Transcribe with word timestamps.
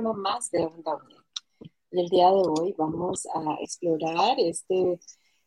Programa 0.00 0.30
más 0.30 0.50
de 0.50 0.64
Onda 0.64 0.96
UNED. 0.96 1.16
Y 1.90 2.00
el 2.00 2.08
día 2.08 2.30
de 2.30 2.42
hoy 2.46 2.74
vamos 2.78 3.26
a 3.34 3.56
explorar 3.60 4.38
este 4.38 4.98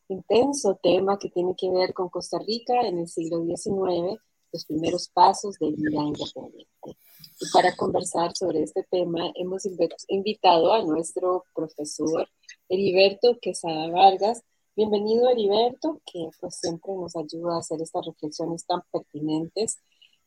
intenso 0.10 0.80
tema 0.82 1.18
que 1.18 1.30
tiene 1.30 1.56
que 1.58 1.72
ver 1.72 1.94
con 1.94 2.10
Costa 2.10 2.38
Rica 2.40 2.82
en 2.82 3.00
el 3.00 3.08
siglo 3.08 3.44
XIX, 3.44 4.20
los 4.52 4.66
primeros 4.66 5.08
pasos 5.10 5.58
de 5.58 5.72
vida 5.72 6.02
independiente. 6.04 6.98
Y 7.40 7.52
para 7.52 7.76
conversar 7.76 8.36
sobre 8.36 8.62
este 8.62 8.84
tema 8.92 9.32
hemos 9.36 9.64
invitado 10.08 10.74
a 10.74 10.84
nuestro 10.84 11.46
profesor 11.56 12.28
Heriberto 12.70 13.40
Quesada 13.42 13.90
Vargas. 13.90 14.44
Bienvenido 14.76 15.30
Heriberto, 15.30 16.00
que 16.06 16.30
pues 16.40 16.58
siempre 16.58 16.94
nos 16.94 17.16
ayuda 17.16 17.56
a 17.56 17.60
hacer 17.60 17.82
estas 17.82 18.06
reflexiones 18.06 18.66
tan 18.66 18.82
pertinentes 18.92 19.80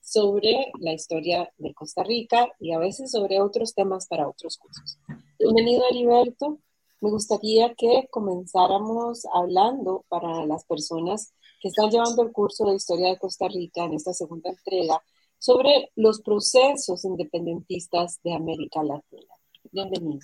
sobre 0.06 0.70
la 0.78 0.92
historia 0.92 1.52
de 1.58 1.74
Costa 1.74 2.04
Rica 2.04 2.48
y 2.60 2.72
a 2.72 2.78
veces 2.78 3.10
sobre 3.10 3.40
otros 3.40 3.74
temas 3.74 4.06
para 4.06 4.28
otros 4.28 4.56
cursos. 4.56 4.98
Bienvenido 5.36 5.82
Heriberto. 5.90 6.60
Me 7.00 7.10
gustaría 7.10 7.74
que 7.74 8.06
comenzáramos 8.08 9.26
hablando 9.34 10.04
para 10.08 10.46
las 10.46 10.64
personas 10.64 11.34
que 11.60 11.68
están 11.68 11.90
llevando 11.90 12.22
el 12.22 12.30
curso 12.30 12.66
de 12.66 12.76
Historia 12.76 13.08
de 13.08 13.18
Costa 13.18 13.48
Rica 13.48 13.82
en 13.82 13.94
esta 13.94 14.12
segunda 14.12 14.50
entrega 14.50 15.02
sobre 15.38 15.90
los 15.96 16.20
procesos 16.20 17.04
independentistas 17.04 18.20
de 18.22 18.32
América 18.32 18.84
Latina. 18.84 19.34
Bienvenido. 19.72 20.20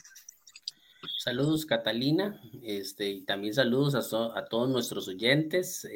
Saludos 1.23 1.67
Catalina, 1.67 2.41
este, 2.65 3.09
y 3.09 3.23
también 3.23 3.55
saludos 3.55 3.95
a, 3.95 4.45
todos 4.47 4.69
nuestros 4.69 5.07
oyentes, 5.07 5.87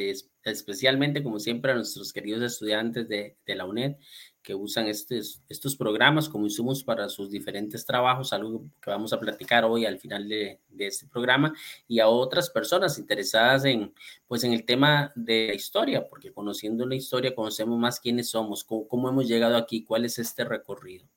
especialmente 0.44 1.20
como 1.20 1.40
siempre 1.40 1.72
a 1.72 1.74
nuestros 1.74 2.12
queridos 2.12 2.44
estudiantes 2.44 3.08
de, 3.08 3.36
de 3.44 3.54
la 3.56 3.64
UNED 3.64 3.96
que 4.40 4.54
usan 4.54 4.86
estos, 4.86 5.42
estos 5.48 5.74
programas 5.74 6.28
como 6.28 6.44
insumos 6.44 6.84
para 6.84 7.08
sus 7.08 7.28
diferentes 7.28 7.84
trabajos, 7.84 8.32
algo 8.32 8.70
que 8.80 8.88
vamos 8.88 9.12
a 9.12 9.18
platicar 9.18 9.64
hoy 9.64 9.84
al 9.84 9.98
final 9.98 10.28
de, 10.28 10.60
de, 10.68 10.86
este 10.86 11.08
programa, 11.08 11.52
y 11.88 11.98
a 11.98 12.06
otras 12.06 12.48
personas 12.48 12.96
interesadas 12.96 13.64
en, 13.64 13.92
pues, 14.28 14.44
en 14.44 14.52
el 14.52 14.64
tema 14.64 15.10
de 15.16 15.48
la 15.48 15.54
historia, 15.54 16.06
porque 16.08 16.32
conociendo 16.32 16.86
la 16.86 16.94
historia 16.94 17.34
conocemos 17.34 17.76
más 17.80 17.98
quiénes 17.98 18.28
somos, 18.28 18.62
cómo, 18.62 18.86
cómo 18.86 19.08
hemos 19.08 19.26
llegado 19.26 19.56
aquí, 19.56 19.82
cuál 19.82 20.04
es 20.04 20.20
este 20.20 20.44
recorrido. 20.44 21.08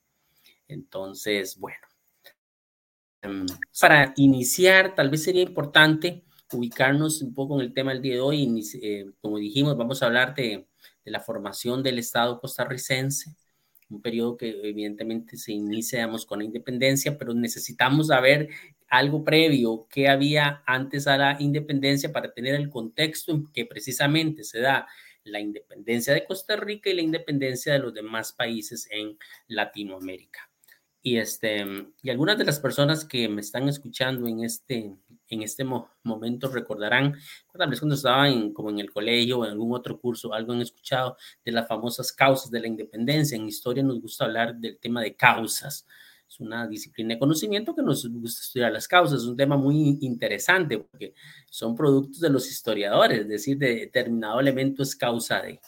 Entonces, 0.66 1.56
bueno, 1.56 1.89
para 3.80 4.12
iniciar, 4.16 4.94
tal 4.94 5.10
vez 5.10 5.22
sería 5.22 5.42
importante 5.42 6.24
ubicarnos 6.52 7.22
un 7.22 7.34
poco 7.34 7.60
en 7.60 7.66
el 7.66 7.74
tema 7.74 7.92
del 7.92 8.02
día 8.02 8.14
de 8.14 8.20
hoy. 8.20 8.62
Eh, 8.82 9.06
como 9.20 9.38
dijimos, 9.38 9.76
vamos 9.76 10.02
a 10.02 10.06
hablar 10.06 10.34
de 10.34 10.66
de 11.04 11.10
la 11.10 11.20
formación 11.20 11.82
del 11.82 11.98
Estado 11.98 12.40
costarricense, 12.40 13.34
un 13.88 14.02
periodo 14.02 14.36
que 14.36 14.50
evidentemente 14.62 15.36
se 15.36 15.52
inicia 15.52 16.00
digamos, 16.00 16.26
con 16.26 16.38
la 16.38 16.44
independencia, 16.44 17.18
pero 17.18 17.34
necesitamos 17.34 18.08
saber 18.08 18.48
algo 18.88 19.24
previo 19.24 19.86
que 19.88 20.08
había 20.08 20.62
antes 20.66 21.06
a 21.06 21.16
la 21.16 21.36
independencia 21.40 22.12
para 22.12 22.32
tener 22.32 22.54
el 22.54 22.70
contexto 22.70 23.32
en 23.32 23.50
que 23.52 23.66
precisamente 23.66 24.44
se 24.44 24.60
da 24.60 24.86
la 25.24 25.40
independencia 25.40 26.14
de 26.14 26.24
Costa 26.24 26.56
Rica 26.56 26.90
y 26.90 26.94
la 26.94 27.02
independencia 27.02 27.72
de 27.72 27.78
los 27.80 27.94
demás 27.94 28.32
países 28.32 28.88
en 28.90 29.18
Latinoamérica. 29.48 30.49
Y, 31.02 31.16
este, 31.16 31.64
y 32.02 32.10
algunas 32.10 32.36
de 32.36 32.44
las 32.44 32.60
personas 32.60 33.06
que 33.06 33.26
me 33.28 33.40
están 33.40 33.68
escuchando 33.68 34.26
en 34.28 34.44
este, 34.44 34.94
en 35.28 35.42
este 35.42 35.64
momento 36.02 36.48
recordarán, 36.48 37.16
tal 37.56 37.70
vez 37.70 37.80
cuando 37.80 37.94
estaban 37.94 38.52
como 38.52 38.68
en 38.68 38.80
el 38.80 38.90
colegio 38.92 39.38
o 39.38 39.44
en 39.46 39.52
algún 39.52 39.72
otro 39.74 39.98
curso, 39.98 40.34
algo 40.34 40.52
han 40.52 40.60
escuchado 40.60 41.16
de 41.42 41.52
las 41.52 41.66
famosas 41.66 42.12
causas 42.12 42.50
de 42.50 42.60
la 42.60 42.66
independencia. 42.66 43.36
En 43.36 43.46
historia 43.46 43.82
nos 43.82 44.00
gusta 44.00 44.26
hablar 44.26 44.56
del 44.56 44.78
tema 44.78 45.00
de 45.00 45.14
causas. 45.14 45.86
Es 46.28 46.38
una 46.38 46.68
disciplina 46.68 47.14
de 47.14 47.18
conocimiento 47.18 47.74
que 47.74 47.82
nos 47.82 48.06
gusta 48.06 48.42
estudiar 48.42 48.70
las 48.70 48.86
causas. 48.86 49.22
Es 49.22 49.26
un 49.26 49.36
tema 49.36 49.56
muy 49.56 49.98
interesante 50.02 50.78
porque 50.78 51.14
son 51.48 51.74
productos 51.74 52.20
de 52.20 52.30
los 52.30 52.48
historiadores, 52.48 53.20
es 53.20 53.28
decir, 53.28 53.56
de 53.56 53.74
determinado 53.76 54.38
elemento 54.38 54.82
es 54.82 54.94
causa 54.94 55.40
de. 55.40 55.60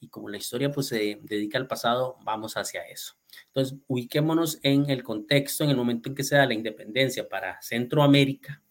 Y 0.00 0.08
como 0.08 0.28
la 0.28 0.36
historia 0.36 0.70
pues 0.70 0.88
se 0.88 1.18
dedica 1.22 1.58
al 1.58 1.66
pasado, 1.66 2.16
vamos 2.24 2.56
hacia 2.56 2.82
eso. 2.82 3.14
Entonces, 3.48 3.78
ubiquémonos 3.86 4.58
en 4.62 4.88
el 4.90 5.02
contexto, 5.02 5.64
en 5.64 5.70
el 5.70 5.76
momento 5.76 6.08
en 6.08 6.14
que 6.14 6.24
se 6.24 6.36
da 6.36 6.46
la 6.46 6.54
independencia 6.54 7.28
para 7.28 7.60
Centroamérica, 7.62 8.62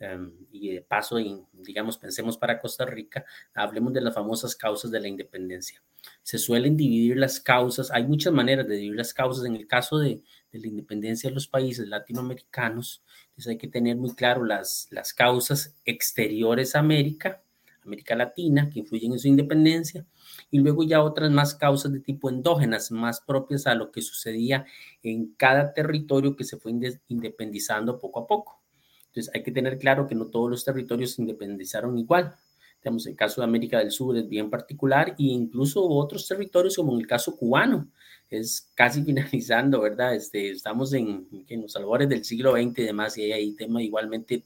um, 0.00 0.32
y 0.50 0.74
de 0.74 0.82
paso, 0.82 1.16
digamos, 1.52 1.98
pensemos 1.98 2.36
para 2.36 2.58
Costa 2.60 2.84
Rica, 2.84 3.24
hablemos 3.54 3.92
de 3.92 4.00
las 4.00 4.14
famosas 4.14 4.56
causas 4.56 4.90
de 4.90 5.00
la 5.00 5.08
independencia. 5.08 5.82
Se 6.22 6.38
suelen 6.38 6.76
dividir 6.76 7.16
las 7.16 7.40
causas, 7.40 7.90
hay 7.90 8.04
muchas 8.04 8.32
maneras 8.32 8.66
de 8.66 8.74
dividir 8.74 8.96
las 8.96 9.14
causas. 9.14 9.44
En 9.44 9.54
el 9.56 9.66
caso 9.66 9.98
de, 9.98 10.22
la 10.52 10.66
independencia 10.66 11.30
de 11.30 11.34
los 11.34 11.48
países 11.48 11.88
latinoamericanos, 11.88 13.02
entonces 13.30 13.50
hay 13.50 13.58
que 13.58 13.68
tener 13.68 13.96
muy 13.96 14.14
claro 14.14 14.44
las 14.44 15.14
causas 15.16 15.76
exteriores 15.84 16.74
a 16.74 16.80
América, 16.80 17.41
América 17.84 18.14
Latina, 18.14 18.70
que 18.70 18.80
influyen 18.80 19.12
en 19.12 19.18
su 19.18 19.28
independencia, 19.28 20.06
y 20.50 20.58
luego 20.58 20.82
ya 20.82 21.02
otras 21.02 21.30
más 21.30 21.54
causas 21.54 21.92
de 21.92 22.00
tipo 22.00 22.30
endógenas, 22.30 22.90
más 22.90 23.20
propias 23.20 23.66
a 23.66 23.74
lo 23.74 23.90
que 23.90 24.02
sucedía 24.02 24.64
en 25.02 25.34
cada 25.34 25.72
territorio 25.72 26.36
que 26.36 26.44
se 26.44 26.56
fue 26.56 26.72
independizando 27.08 27.98
poco 27.98 28.20
a 28.20 28.26
poco. 28.26 28.62
Entonces 29.06 29.34
hay 29.34 29.42
que 29.42 29.52
tener 29.52 29.78
claro 29.78 30.06
que 30.06 30.14
no 30.14 30.26
todos 30.26 30.50
los 30.50 30.64
territorios 30.64 31.12
se 31.12 31.22
independizaron 31.22 31.98
igual. 31.98 32.34
Tenemos 32.80 33.06
el 33.06 33.14
caso 33.14 33.40
de 33.40 33.44
América 33.44 33.78
del 33.78 33.92
Sur 33.92 34.16
es 34.16 34.28
bien 34.28 34.50
particular 34.50 35.10
e 35.10 35.14
incluso 35.24 35.86
otros 35.86 36.26
territorios 36.26 36.76
como 36.76 36.92
en 36.94 37.00
el 37.00 37.06
caso 37.06 37.36
cubano. 37.36 37.88
Es 38.30 38.70
casi 38.74 39.02
finalizando, 39.04 39.80
¿verdad? 39.80 40.14
Este, 40.14 40.50
estamos 40.50 40.92
en, 40.94 41.28
en 41.48 41.62
los 41.62 41.76
albores 41.76 42.08
del 42.08 42.24
siglo 42.24 42.52
XX 42.52 42.78
y 42.78 42.82
demás 42.82 43.18
y 43.18 43.22
hay 43.22 43.32
ahí 43.32 43.52
tema 43.52 43.82
igualmente 43.82 44.44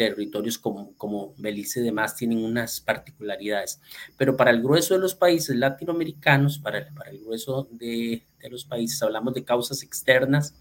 territorios 0.00 0.58
como, 0.58 0.94
como 0.96 1.34
Belice 1.36 1.80
y 1.80 1.82
demás 1.82 2.16
tienen 2.16 2.42
unas 2.42 2.80
particularidades. 2.80 3.82
Pero 4.16 4.34
para 4.34 4.50
el 4.50 4.62
grueso 4.62 4.94
de 4.94 5.00
los 5.00 5.14
países 5.14 5.54
latinoamericanos, 5.54 6.58
para 6.58 6.78
el, 6.78 6.86
para 6.94 7.10
el 7.10 7.20
grueso 7.20 7.68
de, 7.70 8.22
de 8.40 8.48
los 8.48 8.64
países, 8.64 9.02
hablamos 9.02 9.34
de 9.34 9.44
causas 9.44 9.82
externas. 9.82 10.54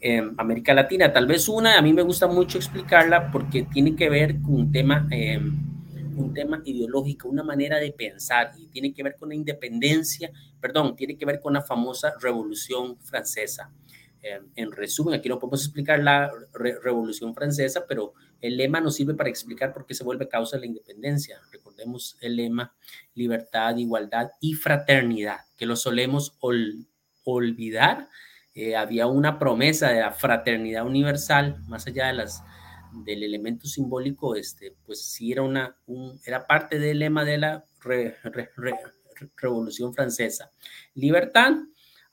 Eh, 0.00 0.20
América 0.38 0.74
Latina, 0.74 1.12
tal 1.12 1.28
vez 1.28 1.48
una, 1.48 1.78
a 1.78 1.82
mí 1.82 1.92
me 1.92 2.02
gusta 2.02 2.26
mucho 2.26 2.58
explicarla 2.58 3.30
porque 3.30 3.62
tiene 3.62 3.94
que 3.94 4.10
ver 4.10 4.42
con 4.42 4.54
un 4.54 4.72
tema, 4.72 5.06
eh, 5.12 5.38
un 5.38 6.34
tema 6.34 6.60
ideológico, 6.64 7.28
una 7.28 7.44
manera 7.44 7.76
de 7.78 7.92
pensar 7.92 8.50
y 8.58 8.66
tiene 8.66 8.92
que 8.92 9.04
ver 9.04 9.14
con 9.14 9.28
la 9.28 9.36
independencia, 9.36 10.32
perdón, 10.60 10.96
tiene 10.96 11.16
que 11.16 11.24
ver 11.24 11.38
con 11.38 11.52
la 11.52 11.62
famosa 11.62 12.14
Revolución 12.20 12.98
Francesa. 12.98 13.70
Eh, 14.26 14.40
en 14.56 14.72
resumen, 14.72 15.14
aquí 15.14 15.28
no 15.28 15.38
podemos 15.38 15.62
explicar 15.66 16.02
la 16.02 16.30
re 16.54 16.78
Revolución 16.82 17.34
Francesa, 17.34 17.84
pero 17.86 18.14
el 18.40 18.56
lema 18.56 18.80
nos 18.80 18.94
sirve 18.94 19.12
para 19.12 19.28
explicar 19.28 19.74
por 19.74 19.84
qué 19.84 19.92
se 19.92 20.02
vuelve 20.02 20.28
causa 20.28 20.56
de 20.56 20.60
la 20.60 20.66
independencia. 20.66 21.38
Recordemos 21.52 22.16
el 22.22 22.36
lema 22.36 22.74
libertad, 23.12 23.76
igualdad 23.76 24.30
y 24.40 24.54
fraternidad, 24.54 25.40
que 25.58 25.66
lo 25.66 25.76
solemos 25.76 26.38
ol 26.40 26.86
olvidar. 27.24 28.08
Eh, 28.54 28.76
había 28.76 29.08
una 29.08 29.38
promesa 29.38 29.90
de 29.90 30.00
la 30.00 30.12
fraternidad 30.12 30.86
universal, 30.86 31.62
más 31.66 31.86
allá 31.86 32.06
de 32.06 32.14
las, 32.14 32.42
del 33.04 33.24
elemento 33.24 33.66
simbólico, 33.66 34.36
este, 34.36 34.74
pues 34.86 35.04
sí 35.04 35.32
era, 35.32 35.42
una, 35.42 35.76
un, 35.84 36.18
era 36.24 36.46
parte 36.46 36.78
del 36.78 37.00
lema 37.00 37.26
de 37.26 37.36
la 37.36 37.64
re, 37.82 38.16
re, 38.22 38.50
re, 38.56 38.74
Revolución 39.36 39.92
Francesa. 39.92 40.50
Libertad, 40.94 41.52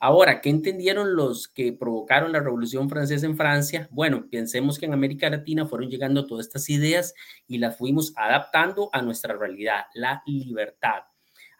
Ahora, 0.03 0.41
¿qué 0.41 0.49
entendieron 0.49 1.15
los 1.15 1.47
que 1.47 1.73
provocaron 1.73 2.31
la 2.31 2.39
Revolución 2.39 2.89
Francesa 2.89 3.27
en 3.27 3.37
Francia? 3.37 3.87
Bueno, 3.91 4.27
pensemos 4.31 4.79
que 4.79 4.87
en 4.87 4.93
América 4.93 5.29
Latina 5.29 5.67
fueron 5.67 5.91
llegando 5.91 6.25
todas 6.25 6.47
estas 6.47 6.67
ideas 6.71 7.13
y 7.45 7.59
las 7.59 7.77
fuimos 7.77 8.11
adaptando 8.15 8.89
a 8.93 9.03
nuestra 9.03 9.37
realidad, 9.37 9.83
la 9.93 10.23
libertad. 10.25 11.03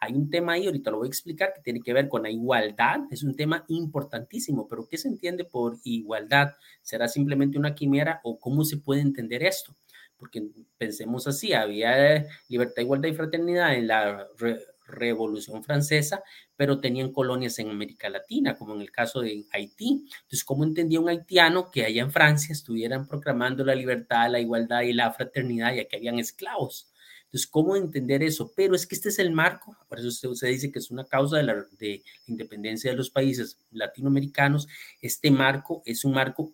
Hay 0.00 0.14
un 0.14 0.28
tema 0.28 0.54
ahí, 0.54 0.66
ahorita 0.66 0.90
lo 0.90 0.98
voy 0.98 1.06
a 1.06 1.10
explicar, 1.10 1.52
que 1.54 1.62
tiene 1.62 1.82
que 1.82 1.92
ver 1.92 2.08
con 2.08 2.24
la 2.24 2.30
igualdad. 2.30 3.02
Es 3.12 3.22
un 3.22 3.36
tema 3.36 3.64
importantísimo, 3.68 4.66
pero 4.66 4.88
¿qué 4.88 4.98
se 4.98 5.06
entiende 5.06 5.44
por 5.44 5.78
igualdad? 5.84 6.48
¿Será 6.82 7.06
simplemente 7.06 7.58
una 7.58 7.76
quimera 7.76 8.20
o 8.24 8.40
cómo 8.40 8.64
se 8.64 8.78
puede 8.78 9.02
entender 9.02 9.44
esto? 9.44 9.76
Porque 10.16 10.42
pensemos 10.78 11.28
así, 11.28 11.52
había 11.52 12.26
libertad, 12.48 12.82
igualdad 12.82 13.08
y 13.08 13.14
fraternidad 13.14 13.76
en 13.76 13.86
la 13.86 14.26
re 14.36 14.58
Revolución 14.86 15.62
Francesa, 15.64 16.22
pero 16.56 16.80
tenían 16.80 17.12
colonias 17.12 17.58
en 17.58 17.70
América 17.70 18.08
Latina, 18.08 18.56
como 18.56 18.74
en 18.74 18.82
el 18.82 18.90
caso 18.90 19.20
de 19.20 19.44
Haití. 19.52 20.04
Entonces, 20.22 20.44
¿cómo 20.44 20.64
entendía 20.64 21.00
un 21.00 21.08
haitiano 21.08 21.70
que 21.70 21.84
allá 21.84 22.02
en 22.02 22.10
Francia 22.10 22.52
estuvieran 22.52 23.06
proclamando 23.08 23.64
la 23.64 23.74
libertad, 23.74 24.30
la 24.30 24.40
igualdad 24.40 24.82
y 24.82 24.92
la 24.92 25.12
fraternidad, 25.12 25.74
ya 25.74 25.84
que 25.86 25.96
habían 25.96 26.18
esclavos? 26.18 26.92
Entonces, 27.32 27.48
¿cómo 27.50 27.76
entender 27.76 28.22
eso? 28.22 28.52
Pero 28.54 28.74
es 28.74 28.86
que 28.86 28.94
este 28.94 29.08
es 29.08 29.18
el 29.18 29.32
marco, 29.32 29.74
por 29.88 29.98
eso 29.98 30.30
usted, 30.30 30.48
dice 30.48 30.70
que 30.70 30.78
es 30.78 30.90
una 30.90 31.06
causa 31.06 31.38
de 31.38 31.44
la, 31.44 31.64
de 31.78 32.02
independencia 32.26 32.90
de 32.90 32.96
los 32.98 33.08
países 33.08 33.58
latinoamericanos. 33.70 34.68
Este 35.00 35.30
marco 35.30 35.82
es 35.86 36.04
un 36.04 36.12
marco 36.12 36.52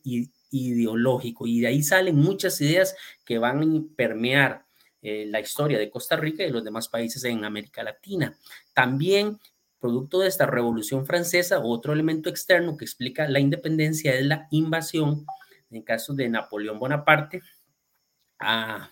ideológico 0.53 1.49
y 1.49 1.63
de 1.63 1.67
ahí 1.67 1.83
salen 1.83 2.15
muchas 2.15 2.61
ideas 2.61 2.95
que 3.25 3.39
van 3.39 3.61
a 3.61 3.97
permear 3.97 4.68
eh, 5.03 5.27
la 5.27 5.41
historia 5.41 5.79
de 5.79 5.91
Costa 5.91 6.17
Rica 6.17 6.45
y 6.45 6.51
los 6.51 6.65
demás 6.65 6.89
países 6.89 7.23
en 7.25 7.45
América 7.45 7.83
Latina. 7.83 8.37
También, 8.73 9.39
producto 9.81 10.21
de 10.21 10.29
esta 10.29 10.47
revolución 10.47 11.07
francesa, 11.07 11.61
otro 11.61 11.93
elemento 11.93 12.29
externo 12.29 12.77
que 12.77 12.85
explica 12.85 13.29
la 13.29 13.41
independencia 13.41 14.15
es 14.15 14.27
la 14.27 14.49
invasión, 14.51 15.27
en 15.71 15.83
caso 15.83 16.15
de 16.15 16.29
Napoleón 16.29 16.79
Bonaparte, 16.79 17.43
a 18.39 18.91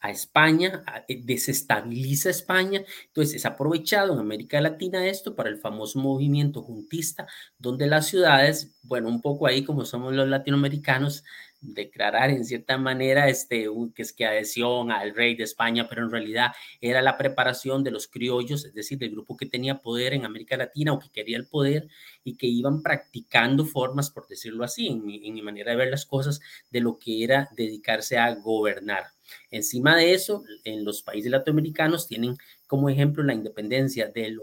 a 0.00 0.10
España, 0.10 0.84
eh, 1.08 1.20
desestabiliza 1.24 2.30
España. 2.30 2.82
Entonces 3.06 3.36
es 3.36 3.46
aprovechado 3.46 4.14
en 4.14 4.20
América 4.20 4.60
Latina 4.60 5.06
esto 5.06 5.34
para 5.34 5.48
el 5.48 5.58
famoso 5.58 5.98
movimiento 5.98 6.62
juntista, 6.62 7.26
donde 7.58 7.86
las 7.86 8.06
ciudades, 8.06 8.76
bueno, 8.82 9.08
un 9.08 9.20
poco 9.20 9.46
ahí 9.46 9.64
como 9.64 9.84
somos 9.84 10.14
los 10.14 10.28
latinoamericanos, 10.28 11.24
declarar 11.60 12.30
en 12.30 12.44
cierta 12.44 12.78
manera 12.78 13.28
este, 13.28 13.66
que 13.94 14.02
es 14.02 14.12
que 14.12 14.26
adhesión 14.26 14.90
al 14.92 15.14
rey 15.14 15.34
de 15.34 15.44
España, 15.44 15.88
pero 15.88 16.04
en 16.04 16.10
realidad 16.10 16.52
era 16.80 17.02
la 17.02 17.18
preparación 17.18 17.82
de 17.84 17.90
los 17.90 18.08
criollos, 18.08 18.64
es 18.64 18.74
decir, 18.74 18.98
del 18.98 19.10
grupo 19.10 19.36
que 19.36 19.46
tenía 19.46 19.80
poder 19.80 20.14
en 20.14 20.24
América 20.24 20.56
Latina 20.56 20.92
o 20.92 20.98
que 20.98 21.10
quería 21.10 21.36
el 21.36 21.46
poder 21.46 21.88
y 22.24 22.36
que 22.36 22.46
iban 22.46 22.82
practicando 22.82 23.64
formas, 23.64 24.10
por 24.10 24.26
decirlo 24.28 24.64
así, 24.64 24.88
en 24.88 25.04
mi 25.04 25.42
manera 25.42 25.72
de 25.72 25.76
ver 25.78 25.90
las 25.90 26.06
cosas, 26.06 26.40
de 26.70 26.80
lo 26.80 26.98
que 26.98 27.24
era 27.24 27.48
dedicarse 27.56 28.18
a 28.18 28.34
gobernar. 28.34 29.17
Encima 29.50 29.96
de 29.96 30.14
eso, 30.14 30.44
en 30.64 30.84
los 30.84 31.02
países 31.02 31.30
latinoamericanos 31.30 32.06
tienen 32.06 32.36
como 32.66 32.88
ejemplo 32.88 33.22
la 33.24 33.34
independencia 33.34 34.08
de, 34.08 34.36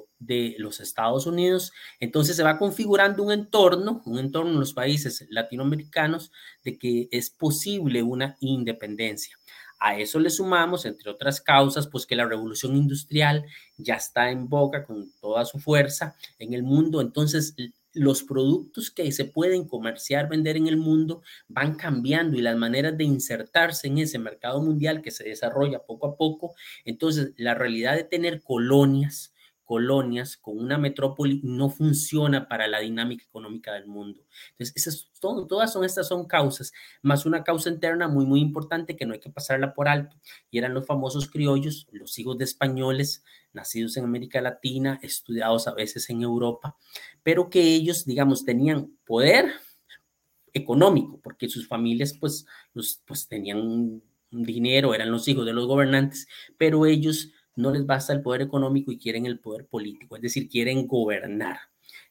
los 0.57 0.79
Estados 0.79 1.27
Unidos. 1.27 1.71
Entonces 1.99 2.35
se 2.35 2.43
va 2.43 2.57
configurando 2.57 3.23
un 3.23 3.31
entorno, 3.31 4.01
un 4.05 4.19
entorno 4.19 4.51
en 4.51 4.59
los 4.59 4.73
países 4.73 5.25
latinoamericanos 5.29 6.31
de 6.63 6.77
que 6.77 7.07
es 7.11 7.29
posible 7.29 8.01
una 8.01 8.35
independencia. 8.39 9.37
A 9.79 9.99
eso 9.99 10.19
le 10.19 10.29
sumamos, 10.29 10.85
entre 10.85 11.11
otras 11.11 11.41
causas, 11.41 11.88
pues 11.88 12.05
que 12.05 12.15
la 12.15 12.25
revolución 12.25 12.75
industrial 12.75 13.45
ya 13.77 13.95
está 13.95 14.31
en 14.31 14.47
boca 14.49 14.83
con 14.85 15.11
toda 15.19 15.45
su 15.45 15.59
fuerza 15.59 16.15
en 16.39 16.53
el 16.53 16.63
mundo. 16.63 17.01
Entonces 17.01 17.55
los 17.95 18.24
productos 18.24 18.92
que 18.92 19.12
se 19.12 19.25
pueden 19.25 19.68
comerciar, 19.68 20.30
vender 20.30 20.57
en 20.57 20.68
el 20.68 20.77
mundo 20.77 21.21
van 21.47 21.75
cambiando 21.75 22.38
y 22.38 22.42
las 22.42 22.57
maneras 22.57 22.97
de 22.97 23.03
insertarse 23.06 23.88
en 23.88 24.00
ese 24.00 24.19
mercado 24.19 24.62
mundial 24.62 25.01
que 25.01 25.12
se 25.12 25.24
desarrolla 25.24 25.80
poco 25.80 26.07
a 26.07 26.18
poco. 26.18 26.56
Entonces, 26.86 27.33
la 27.38 27.56
realidad 27.56 27.95
de 27.95 28.03
tener 28.03 28.42
colonias, 28.42 29.34
colonias 29.65 30.38
con 30.38 30.57
una 30.57 30.77
metrópoli 30.77 31.41
no 31.44 31.69
funciona 31.69 32.47
para 32.47 32.67
la 32.67 32.79
dinámica 32.79 33.25
económica 33.25 33.73
del 33.73 33.88
mundo. 33.88 34.23
Entonces, 34.57 35.09
todas 35.19 35.73
son 35.73 35.83
estas 35.83 36.07
son 36.07 36.25
causas, 36.27 36.71
más 37.01 37.25
una 37.25 37.44
causa 37.44 37.69
interna 37.69 38.07
muy, 38.07 38.25
muy 38.25 38.39
importante 38.39 38.95
que 38.95 39.06
no 39.06 39.13
hay 39.13 39.19
que 39.19 39.31
pasarla 39.31 39.73
por 39.73 39.88
alto, 39.88 40.15
y 40.51 40.59
eran 40.59 40.73
los 40.73 40.85
famosos 40.85 41.29
criollos, 41.29 41.88
los 41.91 42.17
hijos 42.19 42.38
de 42.38 42.45
españoles, 42.45 43.23
nacidos 43.53 43.97
en 43.97 44.03
América 44.03 44.39
Latina, 44.41 45.00
estudiados 45.01 45.67
a 45.67 45.73
veces 45.73 46.09
en 46.09 46.21
Europa, 46.21 46.77
pero 47.23 47.50
que 47.50 47.62
ellos, 47.62 48.06
digamos, 48.06 48.45
tenían 48.45 48.95
poder 49.06 49.51
económico, 50.53 51.19
porque 51.21 51.50
sus 51.50 51.67
familias, 51.67 52.15
pues, 52.19 52.45
los, 52.73 53.01
pues 53.06 53.27
tenían 53.27 54.01
dinero, 54.29 54.94
eran 54.94 55.12
los 55.12 55.27
hijos 55.27 55.45
de 55.45 55.53
los 55.53 55.67
gobernantes, 55.67 56.27
pero 56.57 56.85
ellos 56.85 57.31
no 57.55 57.71
les 57.71 57.85
basta 57.85 58.13
el 58.13 58.21
poder 58.21 58.41
económico 58.41 58.91
y 58.91 58.97
quieren 58.97 59.25
el 59.25 59.39
poder 59.39 59.65
político, 59.67 60.15
es 60.15 60.21
decir, 60.21 60.49
quieren 60.49 60.87
gobernar. 60.87 61.57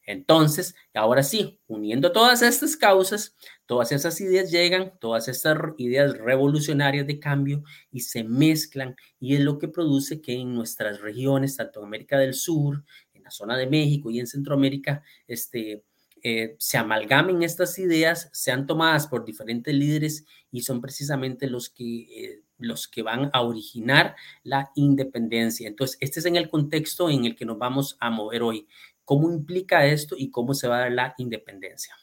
Entonces, 0.06 0.74
ahora 0.92 1.22
sí, 1.22 1.58
uniendo 1.66 2.12
todas 2.12 2.42
estas 2.42 2.76
causas, 2.76 3.36
todas 3.66 3.90
esas 3.90 4.20
ideas 4.20 4.50
llegan, 4.50 4.92
todas 5.00 5.28
estas 5.28 5.58
ideas 5.78 6.18
revolucionarias 6.18 7.06
de 7.06 7.18
cambio 7.18 7.64
y 7.90 8.00
se 8.00 8.22
mezclan 8.22 8.96
y 9.18 9.34
es 9.34 9.40
lo 9.40 9.58
que 9.58 9.68
produce 9.68 10.20
que 10.20 10.34
en 10.34 10.54
nuestras 10.54 11.00
regiones, 11.00 11.56
tanto 11.56 11.80
en 11.80 11.86
América 11.86 12.18
del 12.18 12.34
Sur, 12.34 12.84
en 13.14 13.22
la 13.22 13.30
zona 13.30 13.56
de 13.56 13.66
México 13.66 14.10
y 14.10 14.20
en 14.20 14.26
Centroamérica, 14.26 15.02
este, 15.26 15.84
eh, 16.22 16.56
se 16.58 16.78
amalgamen 16.78 17.42
estas 17.42 17.78
ideas, 17.78 18.28
sean 18.32 18.66
tomadas 18.66 19.06
por 19.06 19.24
diferentes 19.24 19.74
líderes 19.74 20.24
y 20.50 20.62
son 20.62 20.80
precisamente 20.80 21.46
los 21.48 21.70
que, 21.70 21.84
eh, 21.84 22.42
los 22.64 22.88
que 22.88 23.02
van 23.02 23.30
a 23.32 23.42
originar 23.42 24.16
la 24.42 24.70
independencia. 24.74 25.68
Entonces, 25.68 25.96
este 26.00 26.20
es 26.20 26.26
en 26.26 26.36
el 26.36 26.48
contexto 26.48 27.10
en 27.10 27.24
el 27.24 27.36
que 27.36 27.44
nos 27.44 27.58
vamos 27.58 27.96
a 28.00 28.10
mover 28.10 28.42
hoy. 28.42 28.66
¿Cómo 29.04 29.30
implica 29.30 29.86
esto 29.86 30.16
y 30.18 30.30
cómo 30.30 30.54
se 30.54 30.66
va 30.66 30.78
a 30.78 30.80
dar 30.80 30.92
la 30.92 31.14
independencia? 31.18 31.94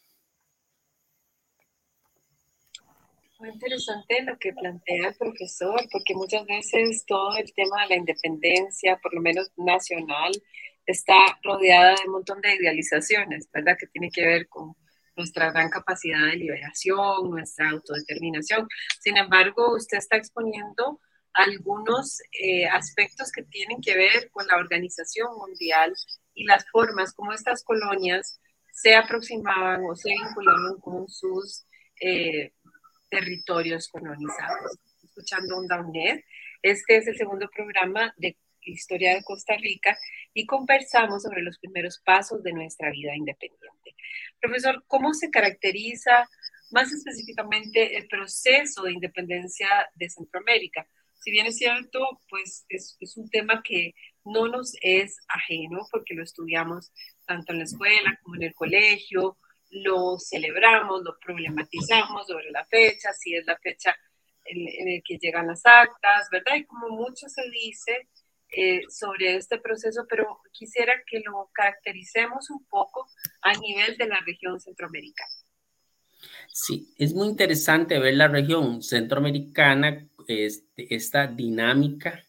Muy 3.40 3.50
interesante 3.50 4.22
lo 4.24 4.38
que 4.38 4.54
plantea 4.54 5.08
el 5.08 5.16
profesor, 5.16 5.82
porque 5.92 6.14
muchas 6.14 6.46
veces 6.46 7.04
todo 7.08 7.36
el 7.38 7.52
tema 7.54 7.82
de 7.82 7.90
la 7.90 7.96
independencia, 7.96 9.00
por 9.02 9.16
lo 9.16 9.22
menos 9.22 9.52
nacional, 9.58 10.32
está 10.86 11.16
rodeada 11.42 11.96
de 11.96 12.06
un 12.06 12.14
montón 12.14 12.40
de 12.42 12.56
idealizaciones, 12.56 13.50
¿verdad? 13.52 13.78
Que 13.80 13.88
tiene 13.88 14.12
que 14.12 14.26
ver 14.26 14.48
con 14.48 14.76
nuestra 15.22 15.52
gran 15.52 15.70
capacidad 15.70 16.26
de 16.26 16.36
liberación, 16.36 17.30
nuestra 17.30 17.70
autodeterminación. 17.70 18.68
Sin 19.00 19.18
embargo, 19.18 19.76
usted 19.76 20.00
está 20.00 20.18
exponiendo 20.18 21.00
algunos 21.34 22.20
eh, 22.40 22.68
aspectos 22.68 23.32
que 23.32 23.44
tienen 23.44 23.82
que 23.82 23.96
ver 23.96 24.30
con 24.32 24.46
la 24.48 24.58
organización 24.58 25.30
mundial 25.38 25.94
y 26.34 26.44
las 26.46 26.66
formas 26.70 27.14
como 27.14 27.34
estas 27.34 27.64
colonias 27.64 28.40
se 28.74 28.96
aproximaban 28.96 29.82
o 29.86 29.96
se 29.96 30.10
vinculaban 30.10 30.80
con 30.80 31.08
sus 31.08 31.66
eh, 32.02 32.52
territorios 33.10 33.88
colonizados. 33.90 34.80
Escuchando 35.04 35.58
Onda 35.58 35.82
UNED, 35.82 36.22
este 36.64 36.98
es 36.98 37.08
el 37.08 37.18
segundo 37.18 37.48
programa 37.56 38.14
de 38.18 38.38
Historia 38.64 39.16
de 39.16 39.24
Costa 39.24 39.56
Rica 39.58 39.98
y 40.34 40.46
conversamos 40.46 41.24
sobre 41.24 41.42
los 41.42 41.58
primeros 41.60 42.00
pasos 42.06 42.44
de 42.44 42.54
nuestra 42.54 42.92
vida 42.92 43.16
independiente. 43.16 43.96
Profesor, 44.40 44.84
¿cómo 44.88 45.14
se 45.14 45.30
caracteriza 45.30 46.30
más 46.72 46.92
específicamente 46.92 47.98
el 47.98 48.08
proceso 48.08 48.84
de 48.84 48.94
independencia 48.94 49.68
de 49.96 50.10
Centroamérica? 50.10 50.88
Si 51.20 51.32
bien 51.32 51.46
es 51.46 51.58
cierto, 51.58 52.20
pues 52.30 52.66
es, 52.70 52.98
es 53.00 53.18
un 53.18 53.30
tema 53.30 53.62
que 53.64 53.94
no 54.26 54.48
nos 54.48 54.74
es 54.82 55.18
ajeno 55.28 55.88
porque 55.92 56.16
lo 56.16 56.24
estudiamos 56.24 56.92
tanto 57.26 57.52
en 57.52 57.60
la 57.60 57.66
escuela 57.66 58.20
como 58.24 58.36
en 58.36 58.44
el 58.44 58.54
colegio, 58.54 59.38
lo 59.70 60.18
celebramos, 60.20 61.04
lo 61.04 61.18
problematizamos 61.20 62.28
sobre 62.28 62.52
la 62.52 62.66
fecha, 62.66 63.14
si 63.14 63.36
es 63.36 63.46
la 63.46 63.58
fecha 63.58 63.96
en, 64.46 64.68
en 64.68 64.96
la 64.96 65.02
que 65.06 65.18
llegan 65.18 65.48
las 65.48 65.62
actas, 65.66 66.28
¿verdad? 66.32 66.56
Y 66.56 66.66
como 66.66 66.90
mucho 66.90 67.28
se 67.30 67.50
dice 67.50 68.08
eh, 68.52 68.82
sobre 68.90 69.36
este 69.36 69.60
proceso, 69.60 70.06
pero 70.10 70.42
quisiera 70.52 70.94
que 71.10 71.22
lo 71.22 71.50
caractericemos 71.54 72.50
un 72.50 72.66
poco 72.66 73.08
a 73.42 73.54
nivel 73.54 73.98
de 73.98 74.08
la 74.08 74.20
región 74.26 74.60
centroamericana. 74.60 75.32
Sí, 76.52 76.94
es 76.98 77.14
muy 77.14 77.30
interesante 77.30 77.98
ver 78.00 78.16
la 78.16 78.28
región 78.28 78.84
centroamericana, 78.84 80.06
este, 80.28 80.94
esta 80.94 81.28
dinámica. 81.28 82.24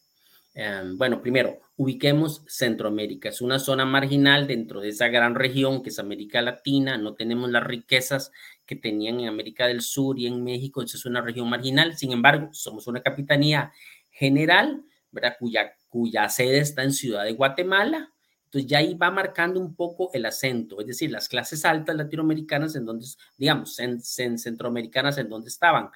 Em, 0.54 0.96
bueno, 0.96 1.20
primero, 1.20 1.60
ubiquemos 1.76 2.42
Centroamérica. 2.46 3.30
Es 3.30 3.40
una 3.40 3.58
zona 3.58 3.84
marginal 3.84 4.46
dentro 4.46 4.80
de 4.80 4.90
esa 4.90 5.08
gran 5.08 5.34
región 5.34 5.82
que 5.82 5.88
es 5.88 5.98
América 5.98 6.40
Latina. 6.40 6.96
No 6.98 7.14
tenemos 7.14 7.50
las 7.50 7.64
riquezas 7.64 8.30
que 8.64 8.76
tenían 8.76 9.20
en 9.20 9.28
América 9.28 9.66
del 9.66 9.80
Sur 9.80 10.18
y 10.18 10.26
en 10.26 10.44
México. 10.44 10.82
es 10.82 11.04
una 11.04 11.20
región 11.20 11.48
marginal. 11.48 11.96
Sin 11.96 12.12
embargo, 12.12 12.50
somos 12.52 12.86
una 12.86 13.02
capitanía 13.02 13.72
general, 14.10 14.84
¿verdad? 15.10 15.36
Cuya, 15.38 15.74
cuya 15.92 16.26
sede 16.30 16.60
está 16.60 16.82
en 16.82 16.92
Ciudad 16.92 17.24
de 17.24 17.34
Guatemala. 17.34 18.10
Entonces 18.46 18.70
ya 18.70 18.78
ahí 18.78 18.94
va 18.94 19.10
marcando 19.10 19.60
un 19.60 19.74
poco 19.74 20.10
el 20.14 20.24
acento, 20.24 20.80
es 20.80 20.86
decir, 20.86 21.10
las 21.10 21.28
clases 21.28 21.66
altas 21.66 21.96
latinoamericanas 21.96 22.74
en 22.76 22.86
donde, 22.86 23.06
digamos, 23.36 23.78
en, 23.78 24.00
en 24.18 24.38
centroamericanas 24.38 25.18
en 25.18 25.28
donde 25.28 25.48
estaban 25.48 25.90